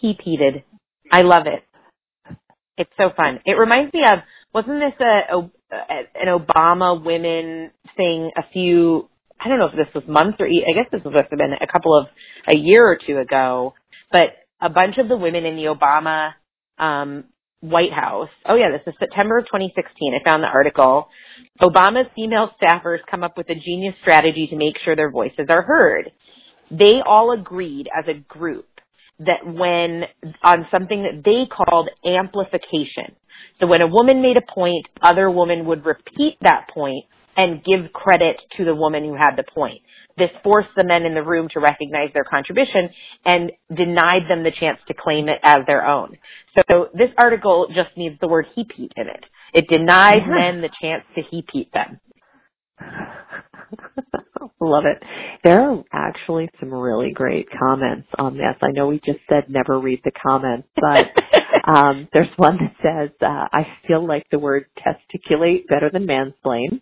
Hepeated. 0.00 0.64
I 1.10 1.22
love 1.22 1.46
it. 1.46 1.62
It's 2.78 2.90
so 2.96 3.10
fun. 3.14 3.40
It 3.44 3.52
reminds 3.52 3.92
me 3.92 4.04
of 4.04 4.20
wasn't 4.54 4.80
this 4.80 4.98
a, 5.00 5.36
a 5.36 5.50
an 5.72 6.28
Obama 6.28 7.02
women 7.02 7.70
thing 7.96 8.30
a 8.36 8.42
few 8.52 9.08
I 9.40 9.48
don't 9.48 9.58
know 9.58 9.66
if 9.66 9.72
this 9.72 9.92
was 9.94 10.04
months 10.06 10.36
or 10.38 10.46
I 10.46 10.72
guess 10.74 10.90
this 10.92 11.02
must 11.04 11.16
have 11.30 11.38
been 11.38 11.54
a 11.60 11.72
couple 11.72 11.98
of 11.98 12.06
a 12.46 12.56
year 12.56 12.86
or 12.86 12.96
two 13.04 13.18
ago, 13.18 13.74
but 14.12 14.28
a 14.60 14.70
bunch 14.70 14.98
of 14.98 15.08
the 15.08 15.16
women 15.16 15.44
in 15.44 15.56
the 15.56 15.74
Obama 15.74 16.32
um 16.78 17.24
White 17.60 17.92
House. 17.92 18.28
Oh 18.48 18.56
yeah, 18.56 18.70
this 18.70 18.82
is 18.86 18.94
September 18.98 19.38
of 19.38 19.46
2016. 19.46 20.14
I 20.14 20.28
found 20.28 20.42
the 20.42 20.48
article. 20.48 21.08
Obama's 21.60 22.10
female 22.14 22.50
staffers 22.60 22.98
come 23.08 23.22
up 23.22 23.36
with 23.36 23.48
a 23.50 23.54
genius 23.54 23.94
strategy 24.02 24.48
to 24.50 24.56
make 24.56 24.74
sure 24.84 24.96
their 24.96 25.12
voices 25.12 25.46
are 25.48 25.62
heard. 25.62 26.10
They 26.70 26.98
all 27.06 27.32
agreed 27.32 27.88
as 27.96 28.04
a 28.08 28.18
group 28.18 28.66
that 29.20 29.46
when 29.46 30.02
on 30.42 30.66
something 30.70 31.02
that 31.02 31.22
they 31.24 31.46
called 31.46 31.88
amplification. 32.04 33.14
So 33.60 33.66
when 33.66 33.80
a 33.80 33.86
woman 33.86 34.22
made 34.22 34.36
a 34.36 34.52
point, 34.54 34.86
other 35.02 35.30
women 35.30 35.66
would 35.66 35.84
repeat 35.84 36.36
that 36.42 36.66
point 36.72 37.04
and 37.36 37.64
give 37.64 37.92
credit 37.92 38.36
to 38.56 38.64
the 38.64 38.74
woman 38.74 39.04
who 39.04 39.14
had 39.14 39.36
the 39.36 39.44
point. 39.54 39.80
This 40.18 40.28
forced 40.44 40.68
the 40.76 40.84
men 40.84 41.04
in 41.04 41.14
the 41.14 41.22
room 41.22 41.48
to 41.54 41.60
recognize 41.60 42.10
their 42.12 42.24
contribution 42.24 42.90
and 43.24 43.50
denied 43.74 44.28
them 44.28 44.42
the 44.42 44.52
chance 44.60 44.78
to 44.88 44.94
claim 44.94 45.28
it 45.30 45.38
as 45.42 45.60
their 45.66 45.86
own. 45.86 46.18
So 46.58 46.88
this 46.92 47.08
article 47.16 47.68
just 47.68 47.96
needs 47.96 48.16
the 48.20 48.28
word 48.28 48.46
hepeat 48.54 48.92
in 48.96 49.08
it. 49.08 49.24
It 49.54 49.68
denies 49.68 50.20
Yeah. 50.26 50.34
men 50.52 50.60
the 50.60 50.68
chance 50.80 51.04
to 51.14 51.22
hepeat 51.30 51.72
them. 51.72 51.98
Love 54.60 54.84
it. 54.86 55.02
There 55.44 55.60
are 55.70 55.82
actually 55.92 56.48
some 56.60 56.72
really 56.72 57.12
great 57.12 57.48
comments 57.58 58.08
on 58.18 58.36
this. 58.36 58.54
I 58.62 58.70
know 58.72 58.86
we 58.88 59.00
just 59.04 59.18
said 59.28 59.44
never 59.48 59.80
read 59.80 60.00
the 60.04 60.12
comments, 60.12 60.68
but 60.76 61.06
um, 61.66 62.08
there's 62.12 62.28
one 62.36 62.58
that 62.58 62.74
says, 62.82 63.10
uh, 63.20 63.46
I 63.52 63.66
still 63.84 64.06
like 64.06 64.26
the 64.30 64.38
word 64.38 64.66
testiculate 64.78 65.68
better 65.68 65.90
than 65.92 66.06
mansplain. 66.06 66.80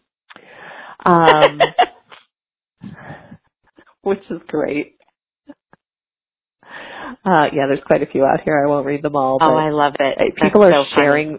Um, 1.05 1.61
which 4.03 4.23
is 4.31 4.40
great. 4.49 4.97
Uh, 7.25 7.47
yeah, 7.53 7.66
there's 7.69 7.85
quite 7.87 8.03
a 8.03 8.07
few 8.07 8.25
out 8.25 8.40
here. 8.45 8.62
I 8.62 8.69
won't 8.69 8.87
read 8.87 9.03
them 9.03 9.16
all. 9.16 9.38
oh, 9.40 9.57
I 9.57 9.71
love 9.71 9.95
it. 9.99 10.16
That's 10.19 10.40
people 10.40 10.64
are 10.64 10.71
so 10.71 10.85
funny. 10.95 11.07
sharing 11.07 11.38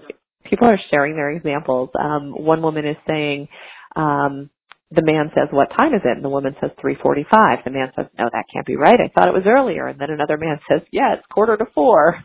people 0.52 0.68
are 0.68 0.80
sharing 0.90 1.16
their 1.16 1.32
examples 1.32 1.90
um 2.00 2.32
one 2.32 2.62
woman 2.62 2.86
is 2.86 2.98
saying 3.08 3.48
um 3.96 4.50
the 4.92 5.04
man 5.04 5.32
says 5.34 5.48
what 5.52 5.70
time 5.70 5.94
is 5.94 6.02
it 6.04 6.16
and 6.16 6.26
the 6.26 6.30
woman 6.30 6.56
says 6.60 6.72
3:45 6.84 7.64
the 7.64 7.72
man 7.72 7.92
says 7.96 8.08
no 8.18 8.26
that 8.32 8.46
can't 8.54 8.66
be 8.66 8.76
right 8.76 9.00
i 9.00 9.10
thought 9.14 9.28
it 9.28 9.34
was 9.34 9.46
earlier 9.48 9.88
and 9.88 10.00
then 10.00 10.10
another 10.10 10.38
man 10.38 10.60
says 10.70 10.82
yeah 10.92 11.14
it's 11.14 11.26
quarter 11.32 11.56
to 11.56 11.66
4 11.74 12.18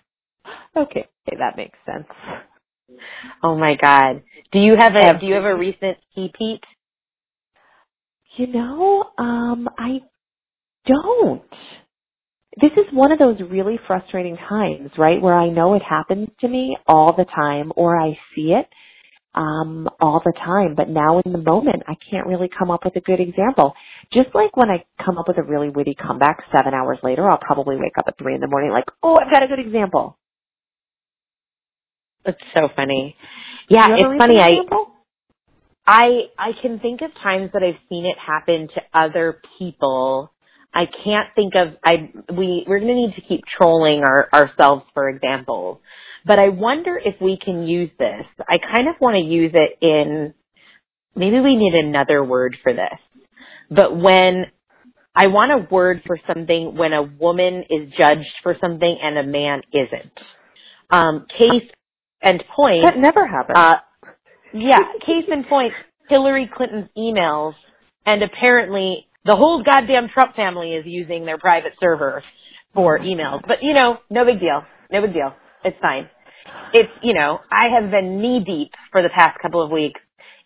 okay 0.77 1.07
that 1.39 1.57
makes 1.57 1.79
sense 1.87 2.07
Oh 3.43 3.57
my 3.57 3.77
god. 3.81 4.23
Do 4.53 4.61
you 4.61 4.77
have 4.79 4.95
a 4.95 5.19
do 5.19 5.27
you 5.27 5.35
have 5.35 5.45
a 5.45 5.57
recent 5.57 5.99
hepeat? 6.15 6.61
you 8.37 8.47
know 8.49 9.05
um 9.19 9.69
i 9.79 10.01
don't 10.87 11.43
this 12.61 12.73
is 12.73 12.87
one 12.93 13.13
of 13.13 13.19
those 13.19 13.39
really 13.51 13.79
frustrating 13.87 14.37
times, 14.37 14.91
right, 14.99 15.21
where 15.21 15.35
I 15.39 15.51
know 15.51 15.75
it 15.75 15.83
happens 15.83 16.29
to 16.41 16.49
me 16.49 16.77
all 16.87 17.15
the 17.17 17.27
time 17.27 17.73
or 17.77 18.01
I 18.01 18.19
see 18.35 18.53
it 18.53 18.67
um 19.35 19.89
all 20.01 20.23
the 20.25 20.33
time, 20.33 20.75
but 20.75 20.89
now 20.89 21.21
in 21.25 21.33
the 21.33 21.39
moment 21.39 21.83
I 21.89 21.95
can't 22.11 22.27
really 22.27 22.49
come 22.59 22.71
up 22.71 22.85
with 22.85 22.97
a 22.97 23.01
good 23.01 23.21
example. 23.21 23.75
Just 24.13 24.35
like 24.35 24.57
when 24.57 24.71
I 24.71 24.85
come 25.05 25.19
up 25.19 25.29
with 25.29 25.39
a 25.39 25.43
really 25.43 25.71
witty 25.71 25.95
comeback 25.95 26.39
seven 26.55 26.75
hours 26.75 26.99
later, 27.03 27.29
I'll 27.31 27.39
probably 27.39 27.77
wake 27.77 27.99
up 27.99 28.07
at 28.09 28.19
three 28.19 28.35
in 28.35 28.41
the 28.41 28.49
morning 28.49 28.71
like, 28.73 28.87
oh, 29.03 29.17
I've 29.21 29.33
got 29.33 29.43
a 29.43 29.49
good 29.49 29.61
example. 29.61 30.19
It's 32.27 32.39
so 32.57 32.69
funny. 32.75 33.17
Yeah, 33.69 33.89
Do 33.89 33.93
you 33.95 33.99
have 34.05 34.11
a 34.11 34.15
it's 34.15 34.21
funny. 34.21 34.35
recent 34.37 34.69
I? 34.73 34.87
I 35.87 36.05
I 36.39 36.51
can 36.61 36.79
think 36.81 37.01
of 37.03 37.11
times 37.23 37.51
that 37.53 37.63
I've 37.63 37.81
seen 37.89 38.07
it 38.07 38.17
happen 38.25 38.69
to 38.75 38.81
other 38.93 39.41
people. 39.59 40.33
I 40.75 40.85
can't 41.05 41.29
think 41.35 41.55
of 41.55 41.75
I 41.85 42.11
we 42.37 42.65
we're 42.67 42.81
going 42.81 42.89
to 42.89 42.95
need 42.95 43.15
to 43.17 43.23
keep 43.29 43.43
trolling 43.59 44.03
our 44.03 44.29
ourselves 44.33 44.85
for 44.95 45.09
examples. 45.09 45.79
But 46.27 46.41
I 46.41 46.49
wonder 46.49 47.01
if 47.03 47.15
we 47.21 47.39
can 47.43 47.63
use 47.69 47.91
this. 47.99 48.27
I 48.49 48.57
kind 48.59 48.89
of 48.89 48.97
want 49.01 49.15
to 49.15 49.21
use 49.21 49.53
it 49.55 49.79
in 49.81 50.35
maybe 51.15 51.39
we 51.41 51.57
need 51.57 51.75
another 51.75 52.25
word 52.25 52.57
for 52.63 52.73
this. 52.73 52.99
But 53.71 53.97
when 53.97 54.47
I 55.15 55.29
want 55.29 55.53
a 55.53 55.67
word 55.73 56.03
for 56.07 56.19
something 56.27 56.77
when 56.77 56.93
a 56.93 57.03
woman 57.03 57.65
is 57.71 57.93
judged 57.99 58.29
for 58.43 58.57
something 58.61 58.99
and 59.03 59.19
a 59.19 59.23
man 59.23 59.63
isn't. 59.73 60.13
Um 60.91 61.27
case 61.39 61.71
and 62.23 62.43
point 62.55 62.85
That 62.85 62.99
never 62.99 63.27
happens. 63.27 63.57
uh, 63.57 63.75
yeah, 64.53 64.79
case 65.05 65.25
in 65.31 65.45
point, 65.45 65.73
Hillary 66.09 66.51
Clinton's 66.55 66.89
emails, 66.97 67.55
and 68.07 68.23
apparently 68.23 69.07
the 69.25 69.37
whole 69.37 69.63
goddamn 69.63 70.09
Trump 70.13 70.37
family 70.37 70.73
is 70.73 70.85
using 70.87 71.27
their 71.27 71.39
private 71.39 71.73
server 71.81 72.23
for 72.75 72.99
emails. 72.99 73.43
But 73.47 73.59
you 73.63 73.75
know, 73.75 73.99
no 74.11 74.25
big 74.25 74.41
deal. 74.41 74.63
No 74.91 75.03
big 75.03 75.13
deal. 75.13 75.35
It's 75.65 75.77
fine. 75.81 76.09
It's, 76.73 76.91
you 77.03 77.15
know, 77.15 77.41
I 77.51 77.81
have 77.81 77.91
been 77.91 78.21
knee 78.21 78.43
deep 78.45 78.71
for 78.93 79.03
the 79.03 79.09
past 79.09 79.39
couple 79.41 79.65
of 79.65 79.71
weeks 79.71 80.01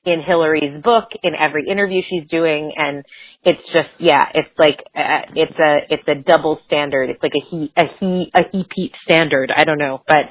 in 0.04 0.22
Hillary's 0.26 0.82
book, 0.82 1.04
in 1.22 1.34
every 1.38 1.66
interview 1.68 2.00
she's 2.08 2.28
doing, 2.30 2.72
and 2.74 3.04
it's 3.44 3.60
just, 3.74 3.90
yeah, 3.98 4.24
it's 4.32 4.48
like, 4.58 4.78
uh, 4.96 5.28
it's 5.34 5.58
a, 5.58 5.78
it's 5.90 6.08
a 6.08 6.14
double 6.14 6.58
standard. 6.66 7.10
It's 7.10 7.22
like 7.22 7.32
a 7.34 7.44
he, 7.50 7.72
a 7.76 7.84
he, 7.98 8.30
a 8.34 8.40
he 8.50 8.64
Pete 8.74 8.92
standard. 9.04 9.52
I 9.54 9.64
don't 9.64 9.78
know, 9.78 10.02
but 10.08 10.24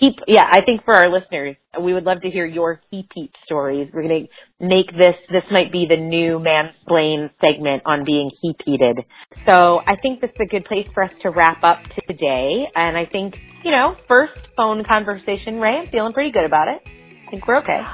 keep 0.00 0.14
yeah 0.26 0.46
i 0.50 0.60
think 0.64 0.84
for 0.84 0.94
our 0.94 1.08
listeners 1.10 1.56
we 1.80 1.92
would 1.92 2.04
love 2.04 2.20
to 2.22 2.30
hear 2.30 2.46
your 2.46 2.80
hepeat 2.90 3.30
stories 3.44 3.88
we're 3.92 4.02
going 4.02 4.26
to 4.26 4.66
make 4.66 4.86
this 4.92 5.14
this 5.30 5.44
might 5.50 5.70
be 5.70 5.86
the 5.88 5.96
new 5.96 6.40
mansplain 6.40 7.30
segment 7.40 7.82
on 7.86 8.04
being 8.04 8.30
hepeated. 8.42 9.04
so 9.46 9.80
i 9.86 9.94
think 9.96 10.20
this 10.20 10.30
is 10.30 10.40
a 10.40 10.46
good 10.46 10.64
place 10.64 10.88
for 10.94 11.04
us 11.04 11.12
to 11.22 11.30
wrap 11.30 11.62
up 11.62 11.78
today 12.08 12.66
and 12.74 12.96
i 12.96 13.04
think 13.04 13.34
you 13.62 13.70
know 13.70 13.94
first 14.08 14.32
phone 14.56 14.82
conversation 14.90 15.60
ray 15.60 15.78
i'm 15.78 15.88
feeling 15.88 16.12
pretty 16.12 16.32
good 16.32 16.44
about 16.44 16.68
it 16.68 16.80
i 17.26 17.30
think 17.30 17.46
we're 17.46 17.58
okay 17.58 17.80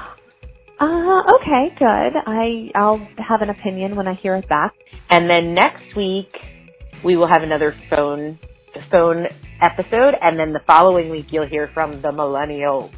Uh, 0.79 1.23
okay, 1.41 1.73
good. 1.79 1.85
I 2.27 2.69
I'll 2.75 2.99
have 3.17 3.41
an 3.41 3.49
opinion 3.49 3.95
when 3.95 4.07
I 4.07 4.13
hear 4.13 4.35
it 4.35 4.47
back. 4.47 4.73
And 5.09 5.27
then 5.27 5.55
next 5.55 5.95
week 5.95 6.29
we 7.03 7.15
will 7.15 7.27
have 7.27 7.41
another 7.41 7.75
phone 7.89 8.37
phone 8.91 9.25
episode, 9.61 10.13
and 10.21 10.39
then 10.39 10.53
the 10.53 10.61
following 10.67 11.09
week 11.09 11.27
you'll 11.31 11.47
hear 11.47 11.69
from 11.73 12.01
the 12.01 12.09
millennials, 12.09 12.91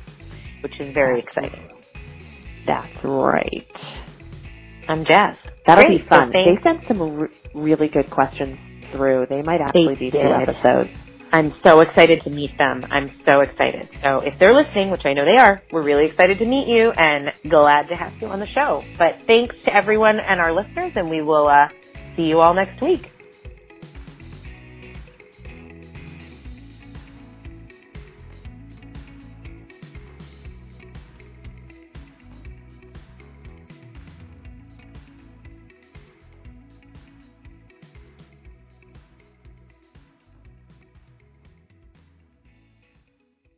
which 0.62 0.80
is 0.80 0.93
very 0.93 1.20
exciting. 1.20 1.70
That's 2.68 2.93
right. 3.03 3.68
I'm 4.88 5.05
Jess. 5.05 5.36
That'll 5.66 5.86
Great. 5.86 6.01
be 6.01 6.07
fun. 6.07 6.32
So 6.34 6.39
they 6.43 6.62
sent 6.64 6.88
some 6.88 6.99
re- 7.01 7.30
really 7.53 7.88
good 7.89 8.10
questions 8.10 8.57
through. 8.91 9.28
They 9.30 9.41
might 9.41 9.62
actually 9.62 9.93
They 9.95 9.99
be 9.99 10.12
two 10.12 10.18
did. 10.18 10.49
episodes. 10.49 10.89
I'm 11.32 11.53
so 11.64 11.82
excited 11.82 12.22
to 12.24 12.32
meet 12.32 12.57
them. 12.57 12.84
I'm 12.89 13.12
so 13.24 13.41
excited. 13.41 13.88
So 14.01 14.22
if 14.26 14.34
they're 14.39 14.55
listening, 14.55 14.89
which 14.89 15.05
I 15.05 15.14
know 15.14 15.26
they 15.26 15.38
are, 15.38 15.62
we're 15.72 15.84
really 15.84 16.07
excited 16.07 16.39
to 16.39 16.45
meet 16.45 16.68
you 16.68 16.91
and 16.91 17.30
glad 17.47 17.88
to 17.89 17.95
have 17.95 18.14
you 18.20 18.28
on 18.30 18.39
the 18.39 18.47
show. 18.47 18.84
But 18.97 19.18
thanks 19.28 19.55
to 19.66 19.76
everyone 19.76 20.18
and 20.20 20.39
our 20.39 20.51
listeners, 20.51 20.93
and 20.95 21.07
we 21.07 21.22
will 21.22 21.47
uh, 21.47 21.68
see 22.16 22.24
you 22.24 22.39
all 22.39 22.55
next 22.55 22.82
week. 22.82 23.12